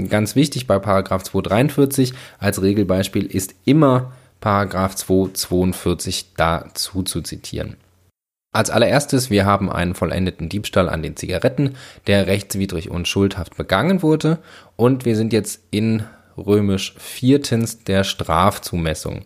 Ganz 0.08 0.36
wichtig 0.36 0.66
bei 0.66 0.78
Paragraph 0.78 1.22
243 1.22 2.12
als 2.38 2.60
Regelbeispiel 2.60 3.24
ist 3.24 3.54
immer 3.64 4.12
Paragraph 4.40 4.96
242 4.96 6.34
dazu 6.36 7.02
zu 7.02 7.22
zitieren. 7.22 7.76
Als 8.54 8.68
allererstes, 8.68 9.30
wir 9.30 9.46
haben 9.46 9.72
einen 9.72 9.94
vollendeten 9.94 10.50
Diebstahl 10.50 10.90
an 10.90 11.02
den 11.02 11.16
Zigaretten, 11.16 11.76
der 12.06 12.26
rechtswidrig 12.26 12.90
und 12.90 13.08
schuldhaft 13.08 13.56
begangen 13.56 14.02
wurde 14.02 14.38
und 14.76 15.06
wir 15.06 15.16
sind 15.16 15.32
jetzt 15.32 15.60
in 15.70 16.04
römisch 16.36 16.94
viertens 16.98 17.84
der 17.84 18.04
Strafzumessung. 18.04 19.24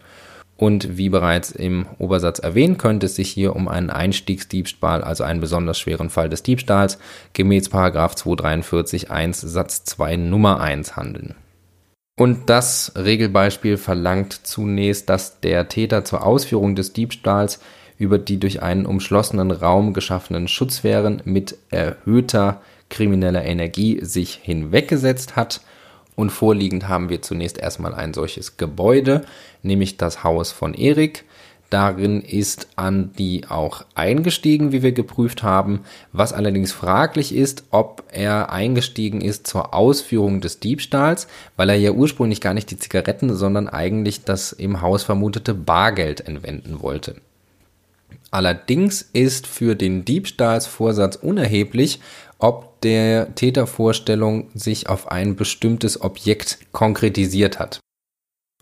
Und 0.57 0.97
wie 0.97 1.11
bereits 1.11 1.51
im 1.51 1.87
Obersatz 1.99 2.39
erwähnt, 2.39 2.79
könnte 2.79 3.07
es 3.07 3.17
sich 3.17 3.31
hier 3.31 3.55
um 3.55 3.69
einen 3.69 3.91
Einstiegsdiebstahl, 3.91 5.05
also 5.05 5.23
einen 5.23 5.41
besonders 5.41 5.79
schweren 5.79 6.09
Fall 6.09 6.31
des 6.31 6.43
Diebstahls, 6.43 6.99
gemäß 7.35 7.65
243 7.65 9.11
1 9.11 9.41
Satz 9.43 9.85
2 9.85 10.17
Nummer 10.17 10.61
1 10.61 10.97
handeln. 10.97 11.35
Und 12.19 12.49
das 12.49 12.93
Regelbeispiel 12.97 13.77
verlangt 13.77 14.33
zunächst, 14.33 15.11
dass 15.11 15.41
der 15.41 15.69
Täter 15.69 16.05
zur 16.05 16.25
Ausführung 16.25 16.75
des 16.75 16.95
Diebstahls 16.95 17.61
über 17.99 18.19
die 18.19 18.41
durch 18.41 18.63
einen 18.63 18.87
umschlossenen 18.87 19.51
Raum 19.51 19.93
geschaffenen 19.93 20.49
Schutzwehren 20.49 21.21
mit 21.27 21.59
erhöhter 21.71 22.63
krimineller 22.89 23.45
Energie 23.45 24.03
sich 24.03 24.41
hinweggesetzt 24.43 25.37
hat– 25.37 25.61
und 26.17 26.31
vorliegend 26.31 26.89
haben 26.89 27.09
wir 27.09 27.23
zunächst 27.23 27.59
erstmal 27.59 27.95
ein 27.95 28.15
solches 28.15 28.57
Gebäude, 28.57 29.25
nämlich 29.63 29.99
das 29.99 30.25
Haus 30.25 30.51
von 30.51 30.75
Erik. 30.75 31.25
Darin 31.69 32.23
ist 32.23 32.69
Andi 32.77 33.43
auch 33.49 33.85
eingestiegen, 33.95 34.71
wie 34.71 34.83
wir 34.83 34.93
geprüft 34.93 35.43
haben, 35.43 35.81
was 36.13 36.33
allerdings 36.33 36.73
fraglich 36.73 37.35
ist, 37.35 37.65
ob 37.71 38.05
er 38.13 38.51
eingestiegen 38.51 39.21
ist 39.21 39.49
zur 39.49 39.75
Ausführung 39.75 40.41
des 40.41 40.61
Diebstahls, 40.61 41.27
weil 41.57 41.71
er 41.71 41.77
ja 41.77 41.91
ursprünglich 41.91 42.41
gar 42.41 42.55
nicht 42.55 42.71
die 42.71 42.79
Zigaretten, 42.79 43.35
sondern 43.35 43.69
eigentlich 43.69 44.23
das 44.25 44.53
im 44.53 44.81
Haus 44.81 45.03
vermutete 45.03 45.55
Bargeld 45.55 46.27
entwenden 46.27 46.83
wollte. 46.83 47.17
Allerdings 48.31 49.03
ist 49.13 49.47
für 49.47 49.75
den 49.75 50.05
Diebstahlsvorsatz 50.05 51.17
unerheblich, 51.17 52.01
ob 52.39 52.81
der 52.81 53.35
Tätervorstellung 53.35 54.49
sich 54.55 54.89
auf 54.89 55.09
ein 55.11 55.37
bestimmtes 55.37 56.01
Objekt 56.01 56.59
konkretisiert 56.73 57.59
hat. 57.59 57.81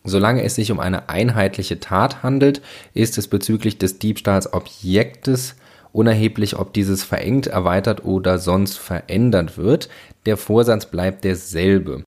Solange 0.04 0.43
es 0.43 0.54
sich 0.54 0.71
um 0.71 0.81
eine 0.81 1.09
einheitliche 1.09 1.81
Tat 1.81 2.23
handelt, 2.23 2.61
ist 2.93 3.16
es 3.19 3.28
bezüglich 3.28 3.78
des 3.78 3.99
Diebstahlsobjektes 3.99 5.57
unerheblich, 5.93 6.59
ob 6.59 6.73
dieses 6.75 7.04
verengt, 7.04 7.47
erweitert 7.47 8.04
oder 8.04 8.38
sonst 8.38 8.78
verändert 8.78 9.57
wird. 9.57 9.88
Der 10.26 10.37
Vorsatz 10.37 10.87
bleibt 10.87 11.25
derselbe. 11.25 12.02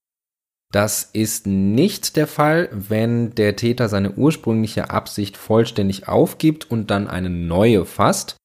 Das 0.74 1.10
ist 1.14 1.48
nicht 1.48 2.18
der 2.18 2.28
Fall, 2.28 2.70
wenn 2.72 3.34
der 3.36 3.56
Täter 3.56 3.88
seine 3.88 4.12
ursprüngliche 4.12 4.90
Absicht 4.90 5.38
vollständig 5.38 6.10
aufgibt 6.10 6.70
und 6.70 6.92
dann 6.92 7.08
eine 7.08 7.30
neue 7.30 7.86
fasst. 7.86 8.36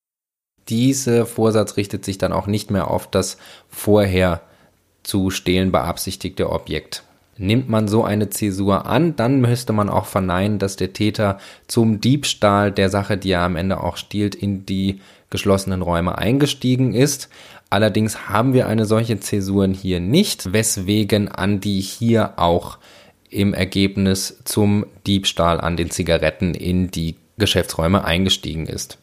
Dieser 0.68 1.26
Vorsatz 1.26 1.76
richtet 1.76 2.04
sich 2.04 2.18
dann 2.18 2.32
auch 2.32 2.46
nicht 2.46 2.70
mehr 2.70 2.88
auf 2.88 3.10
das 3.10 3.36
vorher 3.68 4.42
zu 5.02 5.30
stehlen 5.30 5.72
beabsichtigte 5.72 6.50
Objekt. 6.50 7.02
Nimmt 7.38 7.68
man 7.68 7.88
so 7.88 8.04
eine 8.04 8.28
Zäsur 8.30 8.86
an, 8.86 9.16
dann 9.16 9.40
müsste 9.40 9.72
man 9.72 9.88
auch 9.88 10.06
verneinen, 10.06 10.58
dass 10.58 10.76
der 10.76 10.92
Täter 10.92 11.38
zum 11.66 12.00
Diebstahl 12.00 12.70
der 12.70 12.90
Sache, 12.90 13.16
die 13.16 13.30
er 13.30 13.40
am 13.40 13.56
Ende 13.56 13.82
auch 13.82 13.96
stiehlt, 13.96 14.34
in 14.34 14.66
die 14.66 15.00
geschlossenen 15.30 15.82
Räume 15.82 16.18
eingestiegen 16.18 16.94
ist. 16.94 17.30
Allerdings 17.70 18.28
haben 18.28 18.52
wir 18.52 18.68
eine 18.68 18.84
solche 18.84 19.18
Zäsuren 19.18 19.72
hier 19.72 19.98
nicht, 19.98 20.52
weswegen 20.52 21.28
Andi 21.28 21.80
hier 21.80 22.34
auch 22.36 22.78
im 23.30 23.54
Ergebnis 23.54 24.38
zum 24.44 24.84
Diebstahl 25.06 25.58
an 25.58 25.78
den 25.78 25.90
Zigaretten 25.90 26.52
in 26.54 26.90
die 26.90 27.16
Geschäftsräume 27.38 28.04
eingestiegen 28.04 28.66
ist. 28.66 28.98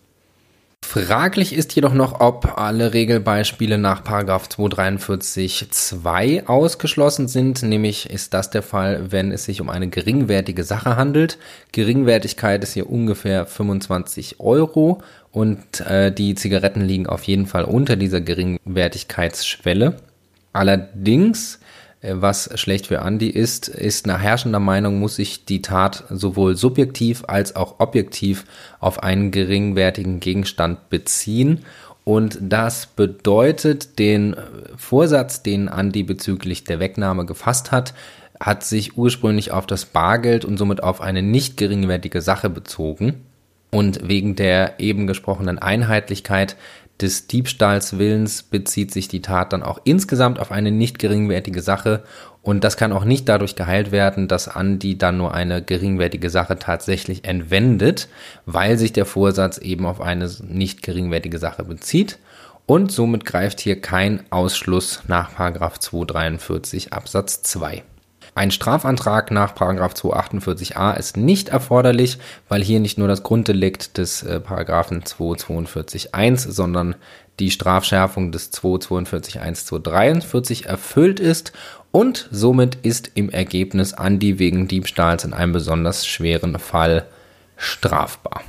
Fraglich 0.91 1.53
ist 1.53 1.75
jedoch 1.75 1.93
noch, 1.93 2.19
ob 2.19 2.57
alle 2.57 2.95
Regelbeispiele 2.95 3.77
nach 3.77 4.03
243.2 4.03 6.47
ausgeschlossen 6.47 7.27
sind. 7.27 7.61
Nämlich 7.61 8.09
ist 8.09 8.33
das 8.33 8.49
der 8.49 8.63
Fall, 8.63 9.11
wenn 9.11 9.31
es 9.31 9.45
sich 9.45 9.61
um 9.61 9.69
eine 9.69 9.89
geringwertige 9.89 10.63
Sache 10.63 10.97
handelt. 10.97 11.37
Geringwertigkeit 11.73 12.63
ist 12.63 12.73
hier 12.73 12.89
ungefähr 12.89 13.45
25 13.45 14.39
Euro 14.39 15.03
und 15.31 15.79
äh, 15.81 16.11
die 16.11 16.33
Zigaretten 16.33 16.81
liegen 16.81 17.05
auf 17.05 17.21
jeden 17.21 17.45
Fall 17.45 17.65
unter 17.65 17.95
dieser 17.95 18.21
Geringwertigkeitsschwelle. 18.21 19.97
Allerdings 20.53 21.59
was 22.01 22.49
schlecht 22.57 22.87
für 22.87 22.99
Andy 22.99 23.27
ist, 23.27 23.67
ist 23.67 24.07
nach 24.07 24.21
herrschender 24.21 24.59
Meinung 24.59 24.99
muss 24.99 25.17
sich 25.17 25.43
die 25.43 25.61
Tat 25.61 26.05
sowohl 26.09 26.55
subjektiv 26.55 27.23
als 27.27 27.55
auch 27.57 27.79
objektiv 27.79 28.45
auf 28.79 29.03
einen 29.03 29.31
geringwertigen 29.31 30.21
Gegenstand 30.21 30.89
beziehen. 30.89 31.65
Und 32.05 32.39
das 32.41 32.85
bedeutet, 32.87 33.99
den 33.99 34.35
Vorsatz, 34.77 35.43
den 35.43 35.67
Andy 35.67 36.03
bezüglich 36.03 36.63
der 36.63 36.79
Wegnahme 36.79 37.25
gefasst 37.25 37.71
hat, 37.71 37.93
hat 38.39 38.63
sich 38.63 38.97
ursprünglich 38.97 39.51
auf 39.51 39.67
das 39.67 39.85
Bargeld 39.85 40.45
und 40.45 40.57
somit 40.57 40.81
auf 40.81 41.01
eine 41.01 41.21
nicht 41.21 41.57
geringwertige 41.57 42.21
Sache 42.21 42.49
bezogen. 42.49 43.25
Und 43.71 44.07
wegen 44.07 44.35
der 44.35 44.79
eben 44.79 45.05
gesprochenen 45.05 45.59
Einheitlichkeit 45.59 46.55
des 47.01 47.27
Diebstahlswillens 47.27 48.43
bezieht 48.43 48.91
sich 48.91 49.07
die 49.07 49.21
Tat 49.21 49.53
dann 49.53 49.63
auch 49.63 49.79
insgesamt 49.83 50.39
auf 50.39 50.51
eine 50.51 50.71
nicht 50.71 50.99
geringwertige 50.99 51.61
Sache 51.61 52.03
und 52.41 52.63
das 52.63 52.77
kann 52.77 52.93
auch 52.93 53.05
nicht 53.05 53.27
dadurch 53.29 53.55
geheilt 53.55 53.91
werden, 53.91 54.27
dass 54.27 54.47
Andi 54.47 54.97
dann 54.97 55.17
nur 55.17 55.33
eine 55.33 55.61
geringwertige 55.61 56.29
Sache 56.29 56.57
tatsächlich 56.57 57.25
entwendet, 57.25 58.07
weil 58.45 58.77
sich 58.77 58.93
der 58.93 59.05
Vorsatz 59.05 59.57
eben 59.57 59.85
auf 59.85 60.01
eine 60.01 60.29
nicht 60.47 60.83
geringwertige 60.83 61.37
Sache 61.37 61.63
bezieht 61.63 62.19
und 62.65 62.91
somit 62.91 63.25
greift 63.25 63.59
hier 63.59 63.81
kein 63.81 64.23
Ausschluss 64.29 65.01
nach 65.07 65.35
243 65.35 66.93
Absatz 66.93 67.41
2. 67.41 67.83
Ein 68.39 68.51
Strafantrag 68.51 69.31
nach 69.31 69.53
248a 69.53 70.95
ist 70.95 71.17
nicht 71.17 71.49
erforderlich, 71.49 72.19
weil 72.47 72.63
hier 72.63 72.79
nicht 72.79 72.97
nur 72.97 73.09
das 73.09 73.21
Grunddelikt 73.21 73.97
des 73.97 74.23
äh, 74.23 74.39
242.1, 74.39 76.49
sondern 76.49 76.95
die 77.41 77.51
Strafschärfung 77.51 78.31
des 78.31 78.53
242.1 78.53 79.65
243 79.65 80.67
erfüllt 80.67 81.19
ist 81.19 81.51
und 81.91 82.29
somit 82.31 82.75
ist 82.75 83.11
im 83.15 83.29
Ergebnis 83.29 83.93
Andi 83.93 84.39
wegen 84.39 84.69
Diebstahls 84.69 85.25
in 85.25 85.33
einem 85.33 85.51
besonders 85.51 86.07
schweren 86.07 86.57
Fall 86.59 87.07
strafbar. 87.57 88.43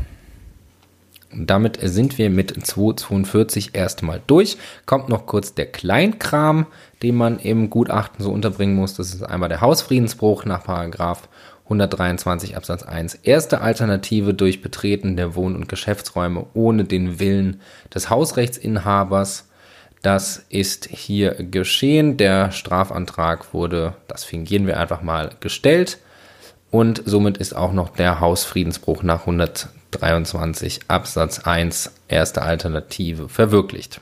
Damit 1.32 1.78
sind 1.80 2.18
wir 2.18 2.28
mit 2.28 2.66
242 2.66 3.74
erstmal 3.74 4.20
durch. 4.26 4.56
Kommt 4.84 5.08
noch 5.08 5.26
kurz 5.26 5.54
der 5.54 5.66
Kleinkram, 5.66 6.66
den 7.02 7.14
man 7.14 7.38
im 7.38 7.70
Gutachten 7.70 8.24
so 8.24 8.32
unterbringen 8.32 8.74
muss. 8.74 8.94
Das 8.94 9.14
ist 9.14 9.22
einmal 9.22 9.48
der 9.48 9.60
Hausfriedensbruch 9.60 10.44
nach 10.44 10.64
Paragraph 10.64 11.28
123 11.64 12.56
Absatz 12.56 12.82
1. 12.82 13.14
Erste 13.22 13.60
Alternative 13.60 14.34
durch 14.34 14.60
Betreten 14.60 15.16
der 15.16 15.36
Wohn- 15.36 15.54
und 15.54 15.68
Geschäftsräume 15.68 16.46
ohne 16.52 16.82
den 16.82 17.20
Willen 17.20 17.60
des 17.94 18.10
Hausrechtsinhabers. 18.10 19.48
Das 20.02 20.44
ist 20.48 20.86
hier 20.86 21.34
geschehen. 21.34 22.16
Der 22.16 22.50
Strafantrag 22.50 23.54
wurde, 23.54 23.94
das 24.08 24.24
fingieren 24.24 24.66
wir 24.66 24.80
einfach 24.80 25.02
mal, 25.02 25.30
gestellt. 25.38 25.98
Und 26.72 27.02
somit 27.04 27.38
ist 27.38 27.54
auch 27.54 27.72
noch 27.72 27.90
der 27.90 28.18
Hausfriedensbruch 28.18 29.04
nach 29.04 29.20
100 29.20 29.68
23 29.90 30.80
Absatz 30.88 31.40
1 31.40 31.92
erste 32.08 32.42
Alternative 32.42 33.28
verwirklicht. 33.28 34.00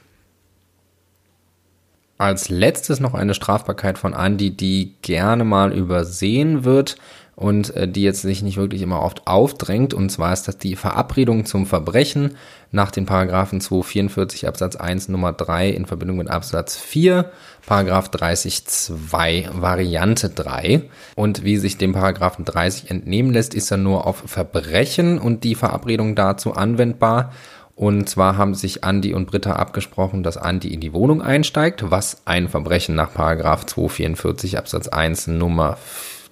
Als 2.18 2.48
letztes 2.48 2.98
noch 2.98 3.14
eine 3.14 3.34
Strafbarkeit 3.34 3.96
von 3.96 4.12
Andi, 4.12 4.50
die 4.50 4.96
gerne 5.02 5.44
mal 5.44 5.72
übersehen 5.72 6.64
wird 6.64 6.96
und 7.38 7.76
äh, 7.76 7.86
die 7.86 8.02
jetzt 8.02 8.22
sich 8.22 8.42
nicht 8.42 8.56
wirklich 8.56 8.82
immer 8.82 9.00
oft 9.00 9.28
aufdrängt. 9.28 9.94
Und 9.94 10.10
zwar 10.10 10.32
ist 10.32 10.48
das 10.48 10.58
die 10.58 10.74
Verabredung 10.74 11.46
zum 11.46 11.66
Verbrechen 11.66 12.34
nach 12.72 12.90
den 12.90 13.06
Paragraphen 13.06 13.60
244 13.60 14.48
Absatz 14.48 14.74
1 14.74 15.08
Nummer 15.08 15.32
3 15.32 15.68
in 15.68 15.86
Verbindung 15.86 16.16
mit 16.16 16.28
Absatz 16.28 16.76
4, 16.76 17.30
Paragraph 17.64 18.08
30.2 18.08 19.50
Variante 19.52 20.30
3. 20.30 20.82
Und 21.14 21.44
wie 21.44 21.58
sich 21.58 21.78
dem 21.78 21.92
Paragraphen 21.92 22.44
30 22.44 22.90
entnehmen 22.90 23.32
lässt, 23.32 23.54
ist 23.54 23.70
er 23.70 23.76
nur 23.76 24.08
auf 24.08 24.24
Verbrechen 24.26 25.20
und 25.20 25.44
die 25.44 25.54
Verabredung 25.54 26.16
dazu 26.16 26.54
anwendbar. 26.54 27.32
Und 27.76 28.08
zwar 28.08 28.36
haben 28.36 28.56
sich 28.56 28.82
Andi 28.82 29.14
und 29.14 29.26
Britta 29.26 29.52
abgesprochen, 29.52 30.24
dass 30.24 30.36
Andi 30.38 30.74
in 30.74 30.80
die 30.80 30.92
Wohnung 30.92 31.22
einsteigt, 31.22 31.88
was 31.88 32.22
ein 32.24 32.48
Verbrechen 32.48 32.96
nach 32.96 33.14
Paragraph 33.14 33.64
244 33.64 34.58
Absatz 34.58 34.88
1 34.88 35.28
Nummer 35.28 35.76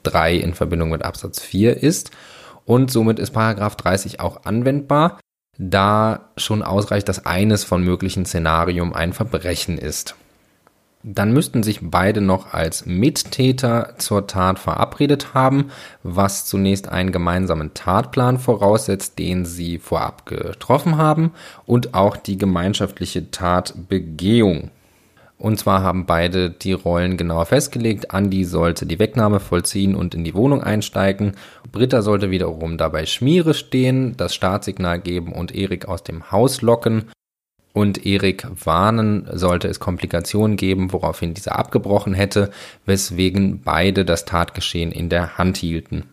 3 0.06 0.36
in 0.36 0.54
Verbindung 0.54 0.90
mit 0.90 1.04
Absatz 1.04 1.40
4 1.40 1.82
ist. 1.82 2.10
Und 2.64 2.90
somit 2.90 3.18
ist 3.18 3.30
Paragraph 3.30 3.76
30 3.76 4.20
auch 4.20 4.44
anwendbar, 4.44 5.18
da 5.58 6.30
schon 6.36 6.62
ausreicht, 6.62 7.08
dass 7.08 7.24
eines 7.24 7.64
von 7.64 7.82
möglichen 7.82 8.26
Szenarium 8.26 8.92
ein 8.92 9.12
Verbrechen 9.12 9.78
ist. 9.78 10.16
Dann 11.08 11.32
müssten 11.32 11.62
sich 11.62 11.78
beide 11.82 12.20
noch 12.20 12.52
als 12.52 12.84
Mittäter 12.84 13.94
zur 13.98 14.26
Tat 14.26 14.58
verabredet 14.58 15.34
haben, 15.34 15.70
was 16.02 16.46
zunächst 16.46 16.88
einen 16.88 17.12
gemeinsamen 17.12 17.74
Tatplan 17.74 18.38
voraussetzt, 18.38 19.16
den 19.20 19.44
sie 19.44 19.78
vorab 19.78 20.26
getroffen 20.26 20.96
haben, 20.96 21.32
und 21.64 21.94
auch 21.94 22.16
die 22.16 22.36
gemeinschaftliche 22.36 23.30
Tatbegehung. 23.30 24.72
Und 25.38 25.58
zwar 25.58 25.82
haben 25.82 26.06
beide 26.06 26.50
die 26.50 26.72
Rollen 26.72 27.16
genauer 27.16 27.46
festgelegt. 27.46 28.06
Andy 28.12 28.44
sollte 28.44 28.86
die 28.86 28.98
Wegnahme 28.98 29.38
vollziehen 29.38 29.94
und 29.94 30.14
in 30.14 30.24
die 30.24 30.34
Wohnung 30.34 30.62
einsteigen. 30.62 31.32
Britta 31.70 32.00
sollte 32.02 32.30
wiederum 32.30 32.78
dabei 32.78 33.04
Schmiere 33.04 33.52
stehen, 33.52 34.16
das 34.16 34.34
Startsignal 34.34 34.98
geben 35.00 35.32
und 35.32 35.54
Erik 35.54 35.88
aus 35.88 36.02
dem 36.02 36.30
Haus 36.32 36.62
locken 36.62 37.06
und 37.76 38.06
Erik 38.06 38.46
warnen, 38.64 39.28
sollte 39.30 39.68
es 39.68 39.80
Komplikationen 39.80 40.56
geben, 40.56 40.94
woraufhin 40.94 41.34
dieser 41.34 41.58
abgebrochen 41.58 42.14
hätte, 42.14 42.50
weswegen 42.86 43.60
beide 43.62 44.06
das 44.06 44.24
Tatgeschehen 44.24 44.90
in 44.90 45.10
der 45.10 45.36
Hand 45.36 45.58
hielten. 45.58 46.04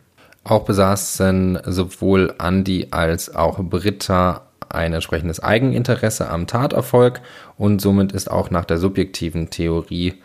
Auch 0.43 0.65
besaßen 0.65 1.59
sowohl 1.65 2.35
Andy 2.37 2.87
als 2.91 3.33
auch 3.33 3.63
Britta 3.63 4.41
ein 4.73 4.93
entsprechendes 4.93 5.41
Eigeninteresse 5.41 6.29
am 6.29 6.47
Taterfolg 6.47 7.21
und 7.57 7.81
somit 7.81 8.11
ist 8.11 8.29
auch 8.29 8.49
nach 8.49 8.65
der 8.65 8.77
subjektiven 8.77 9.49
Theorie 9.49 10.15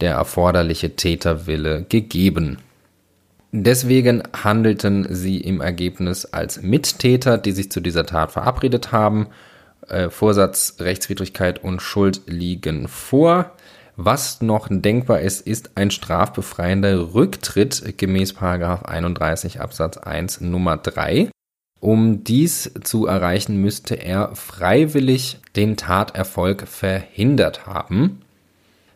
der 0.00 0.12
erforderliche 0.12 0.96
Täterwille 0.96 1.84
gegeben. 1.88 2.58
Deswegen 3.52 4.22
handelten 4.42 5.06
sie 5.10 5.40
im 5.40 5.60
Ergebnis 5.60 6.26
als 6.26 6.62
Mittäter, 6.62 7.38
die 7.38 7.52
sich 7.52 7.70
zu 7.70 7.80
dieser 7.80 8.04
Tat 8.04 8.32
verabredet 8.32 8.92
haben 8.92 9.28
äh, 9.88 10.10
Vorsatz, 10.10 10.76
Rechtswidrigkeit 10.80 11.62
und 11.62 11.82
Schuld 11.82 12.22
liegen 12.26 12.88
vor. 12.88 13.52
Was 13.96 14.42
noch 14.42 14.68
denkbar 14.70 15.20
ist, 15.20 15.46
ist 15.46 15.70
ein 15.76 15.90
strafbefreiender 15.90 17.14
Rücktritt 17.14 17.96
gemäß 17.96 18.36
31 18.36 19.60
Absatz 19.60 19.96
1 19.96 20.42
Nummer 20.42 20.76
3. 20.76 21.30
Um 21.80 22.24
dies 22.24 22.72
zu 22.82 23.06
erreichen, 23.06 23.60
müsste 23.60 23.94
er 23.94 24.34
freiwillig 24.34 25.38
den 25.56 25.76
Taterfolg 25.76 26.66
verhindert 26.66 27.66
haben. 27.66 28.22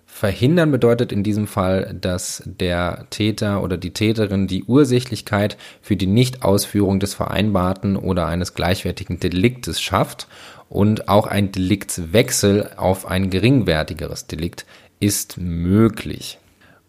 Verhindern 0.07 0.71
bedeutet 0.71 1.12
in 1.12 1.23
diesem 1.23 1.47
Fall, 1.47 1.97
dass 1.99 2.43
der 2.45 3.07
Täter 3.11 3.62
oder 3.62 3.77
die 3.79 3.93
Täterin 3.93 4.49
die 4.49 4.64
Ursächlichkeit 4.64 5.57
für 5.81 5.97
die 5.97 6.07
Nichtausführung 6.07 7.01
des 7.01 7.14
vereinbarten 7.14 7.97
oder 7.97 8.27
eines 8.27 8.55
gleichwertigen 8.55 9.21
Deliktes 9.21 9.81
schafft 9.81 10.27
und 10.69 11.09
auch 11.09 11.27
ein 11.27 11.53
Deliktswechsel 11.53 12.71
auf 12.77 13.07
ein 13.07 13.31
geringwertigeres 13.31 14.27
Delikt 14.27 14.66
ist 15.01 15.38
möglich. 15.38 16.38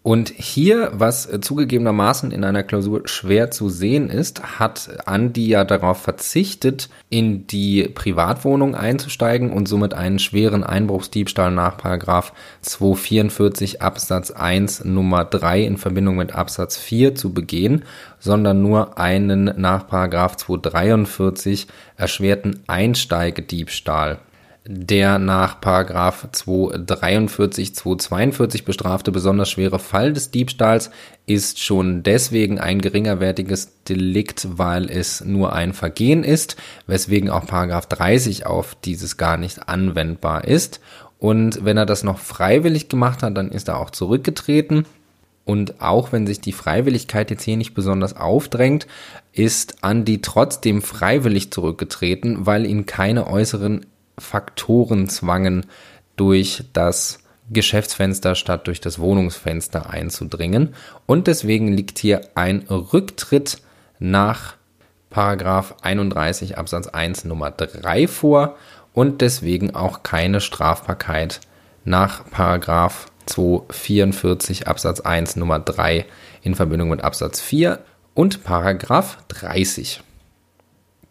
Und 0.04 0.34
hier, 0.36 0.90
was 0.94 1.32
äh, 1.32 1.42
zugegebenermaßen 1.42 2.32
in 2.32 2.44
einer 2.44 2.64
Klausur 2.64 3.04
schwer 3.06 3.52
zu 3.52 3.70
sehen 3.70 4.10
ist, 4.10 4.60
hat 4.60 4.90
Andi 5.06 5.48
ja 5.48 5.64
darauf 5.64 6.02
verzichtet, 6.02 6.90
in 7.10 7.46
die 7.46 7.84
Privatwohnung 7.84 8.74
einzusteigen 8.74 9.52
und 9.52 9.68
somit 9.68 9.94
einen 9.94 10.18
schweren 10.18 10.64
Einbruchsdiebstahl 10.64 11.52
nach 11.52 11.78
Paragraph 11.78 12.34
244 12.62 13.84
Absatz 13.84 14.32
1 14.32 14.86
Nummer 14.86 15.24
3 15.24 15.62
in 15.62 15.78
Verbindung 15.78 16.16
mit 16.16 16.34
Absatz 16.34 16.78
4 16.78 17.14
zu 17.14 17.32
begehen, 17.32 17.84
sondern 18.18 18.64
nur 18.64 18.98
einen 18.98 19.54
nach 19.62 19.88
Paragraph 19.88 20.36
243 20.36 21.68
erschwerten 21.96 22.64
Einsteigediebstahl 22.66 24.18
Der 24.64 25.18
nach 25.18 25.60
Paragraph 25.60 26.28
243, 26.32 27.74
242 27.74 28.64
bestrafte 28.64 29.12
besonders 29.12 29.50
schwere 29.50 29.80
Fall 29.80 30.14
des 30.14 30.30
Diebstahls 30.30 30.92
ist 31.26 31.60
schon 31.60 32.04
deswegen 32.04 32.60
ein 32.60 32.80
geringerwertiges 32.80 33.84
Delikt, 33.90 34.48
weil 34.60 34.88
es 34.92 35.26
nur 35.26 35.54
ein 35.54 35.74
Vergehen 35.74 36.24
ist, 36.24 36.58
weswegen 36.86 37.32
auch 37.32 37.48
Paragraph 37.48 37.88
30 37.88 38.46
auf 38.46 38.76
dieses 38.76 39.18
gar 39.18 39.38
nicht 39.38 39.68
anwendbar 39.68 40.44
ist. 40.46 40.80
Und 41.18 41.66
wenn 41.66 41.78
er 41.78 41.88
das 41.88 42.04
noch 42.04 42.20
freiwillig 42.20 42.88
gemacht 42.88 43.24
hat, 43.24 43.36
dann 43.38 43.50
ist 43.50 43.68
er 43.68 43.80
auch 43.80 43.90
zurückgetreten. 43.90 44.86
Und 45.44 45.82
auch 45.82 46.12
wenn 46.12 46.28
sich 46.28 46.40
die 46.40 46.52
Freiwilligkeit 46.52 47.32
jetzt 47.32 47.44
hier 47.44 47.58
nicht 47.58 47.74
besonders 47.74 48.16
aufdrängt, 48.16 48.86
ist 49.34 49.78
Andy 49.82 50.22
trotzdem 50.22 50.84
freiwillig 50.84 51.52
zurückgetreten, 51.52 52.46
weil 52.46 52.68
ihn 52.68 52.86
keine 52.86 53.26
äußeren 53.26 53.88
Faktoren 54.22 55.10
zwangen, 55.10 55.66
durch 56.16 56.64
das 56.74 57.20
Geschäftsfenster 57.52 58.36
statt 58.36 58.68
durch 58.68 58.80
das 58.80 59.00
Wohnungsfenster 59.00 59.90
einzudringen. 59.90 60.74
Und 61.06 61.28
deswegen 61.28 61.74
liegt 61.74 62.00
hier 62.00 62.22
ein 62.36 62.60
Rücktritt 62.70 63.58
nach 64.00 64.56
Paragraph 65.10 65.76
31 65.82 66.58
Absatz 66.58 66.88
1 66.88 67.26
Nummer 67.26 67.52
3 67.52 68.08
vor 68.08 68.56
und 68.94 69.22
deswegen 69.22 69.76
auch 69.76 70.04
keine 70.04 70.40
Strafbarkeit 70.40 71.42
nach 71.84 72.30
Paragraph 72.30 73.08
244 73.26 74.68
Absatz 74.68 75.02
1 75.02 75.36
Nummer 75.36 75.60
3 75.60 76.06
in 76.42 76.56
Verbindung 76.56 76.90
mit 76.90 77.04
Absatz 77.04 77.42
4 77.42 77.80
und 78.14 78.44
Paragraph 78.44 79.18
30. 79.28 80.02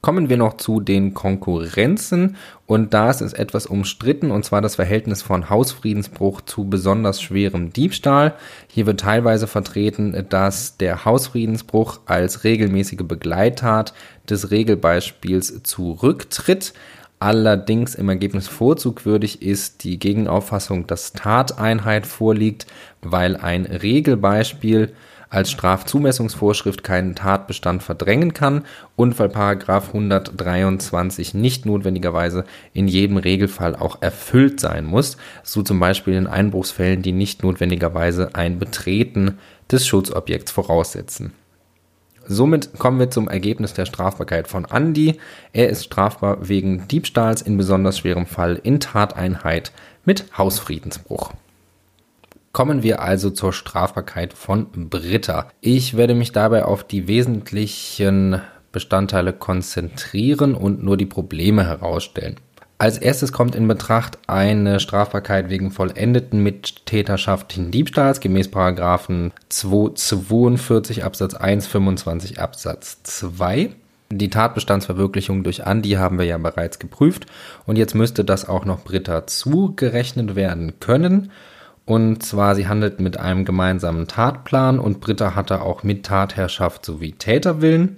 Kommen 0.03 0.31
wir 0.31 0.39
noch 0.39 0.57
zu 0.57 0.81
den 0.81 1.13
Konkurrenzen 1.13 2.37
und 2.65 2.95
da 2.95 3.11
ist 3.11 3.21
es 3.21 3.35
etwas 3.35 3.67
umstritten 3.67 4.31
und 4.31 4.47
zwar 4.47 4.63
das 4.63 4.77
Verhältnis 4.77 5.21
von 5.21 5.51
Hausfriedensbruch 5.51 6.41
zu 6.41 6.71
besonders 6.71 7.21
schwerem 7.21 7.75
Diebstahl. 7.75 8.35
Hier 8.67 8.87
wird 8.87 9.01
teilweise 9.01 9.47
vertreten, 9.47 10.25
dass 10.31 10.79
der 10.79 11.05
Hausfriedensbruch 11.05 12.01
als 12.07 12.45
regelmäßige 12.45 13.03
Begleittat 13.03 13.93
des 14.27 14.51
Regelbeispiels 14.51 15.65
zurücktritt. 15.65 16.73
Allerdings 17.19 17.95
im 17.95 18.09
Ergebnis 18.09 18.49
vorzugwürdig 18.49 19.43
ist 19.43 19.85
die 19.85 19.99
Gegenauffassung, 19.99 20.87
dass 20.87 21.13
Tateinheit 21.13 22.07
vorliegt, 22.07 22.67
weil 23.03 23.37
ein 23.37 23.67
Regelbeispiel 23.67 24.95
als 25.31 25.51
Strafzumessungsvorschrift 25.53 26.83
keinen 26.83 27.15
Tatbestand 27.15 27.83
verdrängen 27.83 28.35
kann 28.35 28.65
und 28.97 29.19
weil 29.19 29.29
Paragraph 29.29 29.89
123 29.89 31.35
nicht 31.35 31.65
notwendigerweise 31.65 32.45
in 32.75 32.89
jedem 32.89 33.17
Regelfall 33.17 33.77
auch 33.77 34.03
erfüllt 34.03 34.61
sein 34.61 34.85
muss, 34.85 35.17
so 35.45 35.63
zum 35.63 35.79
Beispiel 35.79 36.15
in 36.15 36.27
Einbruchsfällen, 36.27 37.03
die 37.03 37.13
nicht 37.13 37.43
notwendigerweise 37.45 38.35
ein 38.35 38.59
Betreten 38.59 39.39
des 39.71 39.87
Schutzobjekts 39.87 40.51
voraussetzen. 40.51 41.33
Somit 42.27 42.79
kommen 42.79 42.99
wir 42.99 43.11
zum 43.11 43.29
Ergebnis 43.29 43.73
der 43.73 43.87
Strafbarkeit 43.87 44.47
von 44.47 44.65
Andi. 44.65 45.19
Er 45.53 45.69
ist 45.69 45.85
strafbar 45.85 46.49
wegen 46.49 46.87
Diebstahls 46.87 47.43
in 47.43 47.57
besonders 47.57 47.99
schwerem 47.99 48.27
Fall 48.27 48.61
in 48.63 48.79
Tateinheit 48.79 49.73
mit 50.05 50.27
Hausfriedensbruch. 50.37 51.33
Kommen 52.53 52.83
wir 52.83 53.01
also 53.01 53.31
zur 53.31 53.53
Strafbarkeit 53.53 54.33
von 54.33 54.67
Britta. 54.73 55.51
Ich 55.61 55.97
werde 55.97 56.15
mich 56.15 56.33
dabei 56.33 56.65
auf 56.65 56.83
die 56.83 57.07
wesentlichen 57.07 58.41
Bestandteile 58.73 59.33
konzentrieren 59.33 60.55
und 60.55 60.83
nur 60.83 60.97
die 60.97 61.07
Probleme 61.07 61.65
herausstellen. 61.65 62.37
Als 62.79 62.99
erstes 62.99 63.33
kommt 63.33 63.55
in 63.55 63.69
Betracht 63.69 64.19
eine 64.27 64.81
Strafbarkeit 64.81 65.49
wegen 65.49 65.71
vollendeten 65.71 66.43
mittäterschaftlichen 66.43 67.71
Diebstahls 67.71 68.21
gemäß 68.21 68.51
Paragraphen 68.51 69.33
242 69.51 71.05
Absatz 71.05 71.35
1, 71.35 71.67
25 71.69 72.41
Absatz 72.41 73.03
2. 73.05 73.71
Die 74.11 74.31
Tatbestandsverwirklichung 74.31 75.45
durch 75.45 75.67
Andi 75.67 75.91
haben 75.91 76.19
wir 76.19 76.25
ja 76.27 76.39
bereits 76.39 76.81
geprüft 76.81 77.27
und 77.67 77.77
jetzt 77.77 77.95
müsste 77.95 78.25
das 78.25 78.49
auch 78.49 78.65
noch 78.65 78.83
Britta 78.83 79.27
zugerechnet 79.29 80.35
werden 80.35 80.81
können. 80.81 81.31
Und 81.91 82.23
zwar, 82.23 82.55
sie 82.55 82.69
handelt 82.69 83.01
mit 83.01 83.19
einem 83.19 83.45
gemeinsamen 83.45 84.07
Tatplan 84.07 84.79
und 84.79 85.01
Britta 85.01 85.35
hatte 85.35 85.61
auch 85.63 85.83
mit 85.83 86.07
Tatherrschaft 86.07 86.87
sowie 86.87 87.11
Täterwillen. 87.11 87.97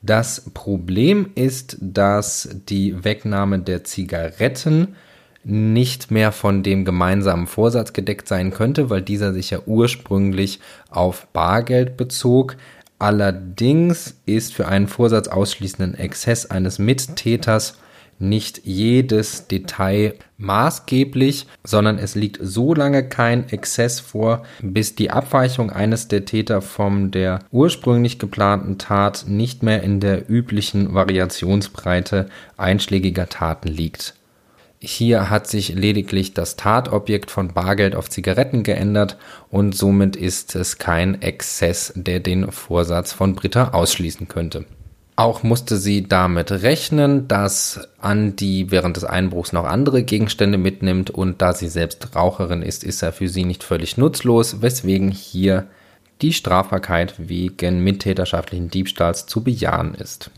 Das 0.00 0.48
Problem 0.54 1.30
ist, 1.34 1.76
dass 1.80 2.48
die 2.68 3.02
Wegnahme 3.02 3.58
der 3.58 3.82
Zigaretten 3.82 4.94
nicht 5.42 6.12
mehr 6.12 6.30
von 6.30 6.62
dem 6.62 6.84
gemeinsamen 6.84 7.48
Vorsatz 7.48 7.92
gedeckt 7.92 8.28
sein 8.28 8.52
könnte, 8.52 8.90
weil 8.90 9.02
dieser 9.02 9.32
sich 9.32 9.50
ja 9.50 9.58
ursprünglich 9.66 10.60
auf 10.88 11.26
Bargeld 11.32 11.96
bezog. 11.96 12.56
Allerdings 13.00 14.20
ist 14.24 14.54
für 14.54 14.68
einen 14.68 14.86
Vorsatz 14.86 15.26
ausschließenden 15.26 15.94
Exzess 15.94 16.46
eines 16.46 16.78
Mittäters 16.78 17.76
nicht 18.18 18.62
jedes 18.64 19.48
Detail 19.48 20.14
maßgeblich, 20.38 21.46
sondern 21.64 21.98
es 21.98 22.14
liegt 22.14 22.38
so 22.40 22.74
lange 22.74 23.08
kein 23.08 23.48
Exzess 23.48 24.00
vor, 24.00 24.44
bis 24.62 24.94
die 24.94 25.10
Abweichung 25.10 25.70
eines 25.70 26.08
der 26.08 26.24
Täter 26.24 26.62
von 26.62 27.10
der 27.10 27.40
ursprünglich 27.50 28.18
geplanten 28.18 28.78
Tat 28.78 29.24
nicht 29.26 29.62
mehr 29.62 29.82
in 29.82 30.00
der 30.00 30.28
üblichen 30.30 30.94
Variationsbreite 30.94 32.26
einschlägiger 32.56 33.28
Taten 33.28 33.68
liegt. 33.68 34.14
Hier 34.84 35.30
hat 35.30 35.46
sich 35.46 35.74
lediglich 35.74 36.34
das 36.34 36.56
Tatobjekt 36.56 37.30
von 37.30 37.54
Bargeld 37.54 37.94
auf 37.94 38.10
Zigaretten 38.10 38.64
geändert 38.64 39.16
und 39.48 39.76
somit 39.76 40.16
ist 40.16 40.56
es 40.56 40.78
kein 40.78 41.22
Exzess, 41.22 41.92
der 41.94 42.18
den 42.18 42.50
Vorsatz 42.50 43.12
von 43.12 43.36
Britta 43.36 43.68
ausschließen 43.68 44.26
könnte. 44.26 44.64
Auch 45.14 45.42
musste 45.42 45.76
sie 45.76 46.08
damit 46.08 46.50
rechnen, 46.50 47.28
dass 47.28 47.88
Andi 48.00 48.66
während 48.70 48.96
des 48.96 49.04
Einbruchs 49.04 49.52
noch 49.52 49.64
andere 49.64 50.04
Gegenstände 50.04 50.56
mitnimmt 50.56 51.10
und 51.10 51.42
da 51.42 51.52
sie 51.52 51.68
selbst 51.68 52.16
Raucherin 52.16 52.62
ist, 52.62 52.82
ist 52.82 53.02
er 53.02 53.12
für 53.12 53.28
sie 53.28 53.44
nicht 53.44 53.62
völlig 53.62 53.98
nutzlos, 53.98 54.62
weswegen 54.62 55.10
hier 55.10 55.66
die 56.22 56.32
Strafbarkeit 56.32 57.14
wegen 57.18 57.84
mittäterschaftlichen 57.84 58.70
Diebstahls 58.70 59.26
zu 59.26 59.42
bejahen 59.42 59.94
ist. 59.94 60.30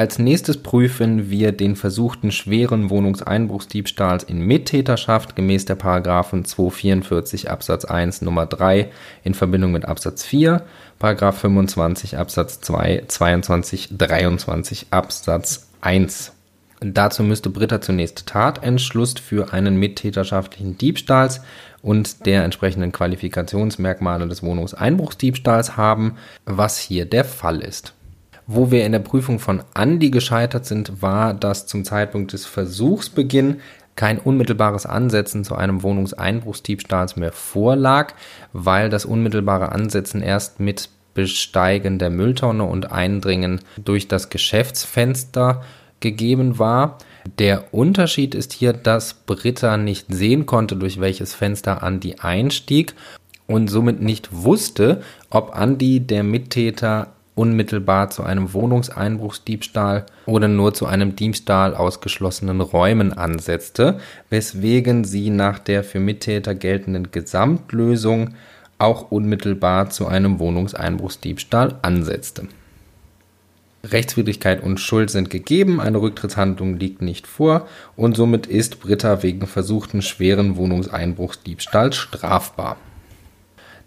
Als 0.00 0.18
nächstes 0.18 0.56
prüfen 0.56 1.28
wir 1.28 1.52
den 1.52 1.76
versuchten 1.76 2.32
schweren 2.32 2.88
Wohnungseinbruchsdiebstahls 2.88 4.22
in 4.22 4.40
Mittäterschaft 4.40 5.36
gemäß 5.36 5.66
der 5.66 5.74
Paragraphen 5.74 6.46
244 6.46 7.50
Absatz 7.50 7.84
1 7.84 8.22
Nummer 8.22 8.46
3 8.46 8.88
in 9.24 9.34
Verbindung 9.34 9.72
mit 9.72 9.84
Absatz 9.84 10.24
4, 10.24 10.62
Paragraph 10.98 11.36
25 11.40 12.16
Absatz 12.16 12.62
2, 12.62 13.04
22, 13.08 13.90
23 13.98 14.86
Absatz 14.90 15.68
1. 15.82 16.32
Dazu 16.80 17.22
müsste 17.22 17.50
Britta 17.50 17.82
zunächst 17.82 18.24
Tatentschluss 18.24 19.16
für 19.18 19.52
einen 19.52 19.76
mittäterschaftlichen 19.76 20.78
Diebstahls 20.78 21.42
und 21.82 22.24
der 22.24 22.44
entsprechenden 22.44 22.92
Qualifikationsmerkmale 22.92 24.26
des 24.28 24.42
Wohnungseinbruchsdiebstahls 24.42 25.76
haben, 25.76 26.16
was 26.46 26.78
hier 26.78 27.04
der 27.04 27.26
Fall 27.26 27.60
ist. 27.60 27.92
Wo 28.52 28.72
wir 28.72 28.84
in 28.84 28.90
der 28.90 28.98
Prüfung 28.98 29.38
von 29.38 29.62
Andi 29.74 30.10
gescheitert 30.10 30.66
sind, 30.66 31.00
war, 31.02 31.34
dass 31.34 31.68
zum 31.68 31.84
Zeitpunkt 31.84 32.32
des 32.32 32.46
Versuchsbeginn 32.46 33.60
kein 33.94 34.18
unmittelbares 34.18 34.86
Ansetzen 34.86 35.44
zu 35.44 35.54
einem 35.54 35.84
Wohnungseinbruchsdiebstahls 35.84 37.14
mehr 37.14 37.30
vorlag, 37.30 38.12
weil 38.52 38.90
das 38.90 39.04
unmittelbare 39.04 39.70
Ansetzen 39.70 40.20
erst 40.20 40.58
mit 40.58 40.88
Besteigen 41.14 42.00
der 42.00 42.10
Mülltonne 42.10 42.64
und 42.64 42.90
Eindringen 42.90 43.60
durch 43.84 44.08
das 44.08 44.30
Geschäftsfenster 44.30 45.62
gegeben 46.00 46.58
war. 46.58 46.98
Der 47.38 47.72
Unterschied 47.72 48.34
ist 48.34 48.52
hier, 48.52 48.72
dass 48.72 49.14
Britta 49.14 49.76
nicht 49.76 50.06
sehen 50.08 50.46
konnte, 50.46 50.74
durch 50.74 50.98
welches 50.98 51.34
Fenster 51.34 51.84
Andi 51.84 52.16
einstieg 52.18 52.94
und 53.46 53.68
somit 53.68 54.02
nicht 54.02 54.28
wusste, 54.32 55.02
ob 55.30 55.54
Andi 55.54 56.00
der 56.00 56.24
Mittäter 56.24 57.12
unmittelbar 57.40 58.10
zu 58.10 58.22
einem 58.22 58.52
Wohnungseinbruchsdiebstahl 58.52 60.04
oder 60.26 60.46
nur 60.46 60.74
zu 60.74 60.84
einem 60.84 61.16
Diebstahl 61.16 61.74
aus 61.74 62.02
geschlossenen 62.02 62.60
Räumen 62.60 63.14
ansetzte, 63.14 63.98
weswegen 64.28 65.04
sie 65.04 65.30
nach 65.30 65.58
der 65.58 65.82
für 65.82 66.00
Mittäter 66.00 66.54
geltenden 66.54 67.12
Gesamtlösung 67.12 68.34
auch 68.76 69.10
unmittelbar 69.10 69.88
zu 69.88 70.06
einem 70.06 70.38
Wohnungseinbruchsdiebstahl 70.38 71.78
ansetzte. 71.80 72.46
Rechtswidrigkeit 73.84 74.62
und 74.62 74.78
Schuld 74.78 75.08
sind 75.08 75.30
gegeben, 75.30 75.80
eine 75.80 76.02
Rücktrittshandlung 76.02 76.76
liegt 76.76 77.00
nicht 77.00 77.26
vor 77.26 77.66
und 77.96 78.18
somit 78.18 78.48
ist 78.48 78.80
Britta 78.80 79.22
wegen 79.22 79.46
versuchten 79.46 80.02
schweren 80.02 80.56
Wohnungseinbruchsdiebstahls 80.56 81.96
strafbar. 81.96 82.76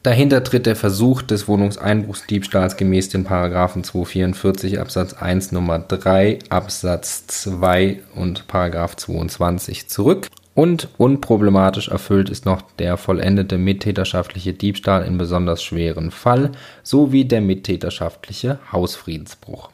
Dahinter 0.03 0.43
tritt 0.43 0.65
der 0.65 0.75
Versuch 0.75 1.21
des 1.21 1.47
Wohnungseinbruchsdiebstahls 1.47 2.75
gemäß 2.75 3.07
den 3.07 3.23
Paragraphen 3.23 3.85
244 3.85 4.81
Absatz 4.81 5.13
1 5.13 5.53
Nummer 5.53 5.79
3 5.79 6.39
Absatz 6.49 7.25
2 7.27 8.01
und 8.13 8.45
Paragraph 8.47 8.97
22 8.97 9.87
zurück. 9.87 10.27
Und 10.55 10.89
unproblematisch 10.97 11.87
erfüllt 11.87 12.29
ist 12.29 12.45
noch 12.45 12.61
der 12.77 12.97
vollendete 12.97 13.57
mittäterschaftliche 13.57 14.53
Diebstahl 14.53 15.05
in 15.05 15.17
besonders 15.17 15.63
schweren 15.63 16.11
Fall 16.11 16.51
sowie 16.83 17.23
der 17.23 17.39
mittäterschaftliche 17.39 18.59
Hausfriedensbruch. 18.73 19.72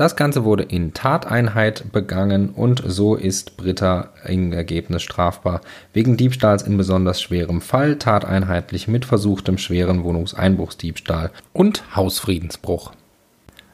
Das 0.00 0.16
Ganze 0.16 0.46
wurde 0.46 0.62
in 0.62 0.94
Tateinheit 0.94 1.92
begangen 1.92 2.54
und 2.54 2.82
so 2.86 3.16
ist 3.16 3.58
Britta 3.58 4.08
im 4.24 4.50
Ergebnis 4.54 5.02
strafbar 5.02 5.60
wegen 5.92 6.16
Diebstahls 6.16 6.62
in 6.62 6.78
besonders 6.78 7.20
schwerem 7.20 7.60
Fall, 7.60 7.96
tateinheitlich 7.96 8.88
mit 8.88 9.04
versuchtem 9.04 9.58
schweren 9.58 10.02
Wohnungseinbruchsdiebstahl 10.02 11.30
und 11.52 11.84
Hausfriedensbruch. 11.94 12.92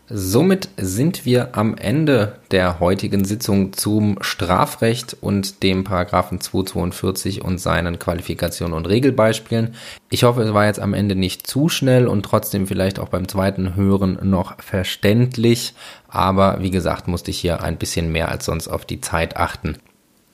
Somit 0.08 0.68
sind 0.76 1.24
wir 1.24 1.56
am 1.56 1.76
Ende 1.76 2.38
der 2.52 2.78
heutigen 2.78 3.24
Sitzung 3.24 3.72
zum 3.72 4.18
Strafrecht 4.20 5.16
und 5.20 5.64
dem 5.64 5.82
Paragraphen 5.82 6.40
242 6.40 7.42
und 7.42 7.58
seinen 7.58 7.98
Qualifikationen 7.98 8.76
und 8.76 8.86
Regelbeispielen. 8.86 9.74
Ich 10.08 10.22
hoffe, 10.22 10.42
es 10.42 10.54
war 10.54 10.66
jetzt 10.66 10.78
am 10.78 10.94
Ende 10.94 11.16
nicht 11.16 11.48
zu 11.48 11.68
schnell 11.68 12.06
und 12.06 12.22
trotzdem 12.22 12.68
vielleicht 12.68 13.00
auch 13.00 13.08
beim 13.08 13.26
zweiten 13.26 13.74
Hören 13.74 14.16
noch 14.22 14.62
verständlich. 14.62 15.74
Aber 16.06 16.58
wie 16.60 16.70
gesagt, 16.70 17.08
musste 17.08 17.32
ich 17.32 17.40
hier 17.40 17.64
ein 17.64 17.76
bisschen 17.76 18.12
mehr 18.12 18.28
als 18.28 18.44
sonst 18.44 18.68
auf 18.68 18.84
die 18.84 19.00
Zeit 19.00 19.36
achten. 19.36 19.76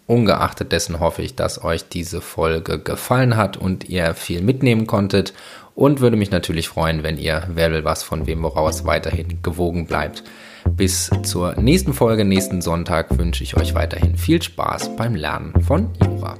Ungeachtet 0.07 0.73
dessen 0.73 1.01
hoffe 1.01 1.23
ich, 1.23 1.37
dass 1.37 1.65
euch 1.65 1.89
diese 1.89 2.21
Folge 2.21 2.79
gefallen 2.79 3.39
hat 3.39 3.57
und 3.57 3.89
ihr 3.89 4.13
viel 4.13 4.43
mitnehmen 4.43 4.87
konntet 4.87 5.33
und 5.75 6.01
würde 6.01 6.17
mich 6.17 6.31
natürlich 6.31 6.69
freuen, 6.69 7.03
wenn 7.03 7.19
ihr 7.19 7.43
Wer 7.49 7.71
will 7.73 7.85
was 7.85 8.03
von 8.03 8.27
wem 8.27 8.43
woraus 8.43 8.85
weiterhin 8.85 9.43
gewogen 9.43 9.87
bleibt. 9.87 10.23
Bis 10.71 11.11
zur 11.23 11.55
nächsten 11.61 11.93
Folge, 11.93 12.25
nächsten 12.25 12.63
Sonntag 12.63 13.19
wünsche 13.19 13.43
ich 13.43 13.57
euch 13.57 13.75
weiterhin 13.75 14.17
viel 14.17 14.41
Spaß 14.41 14.97
beim 14.97 15.15
Lernen 15.15 15.61
von 15.63 15.91
Jura. 16.03 16.37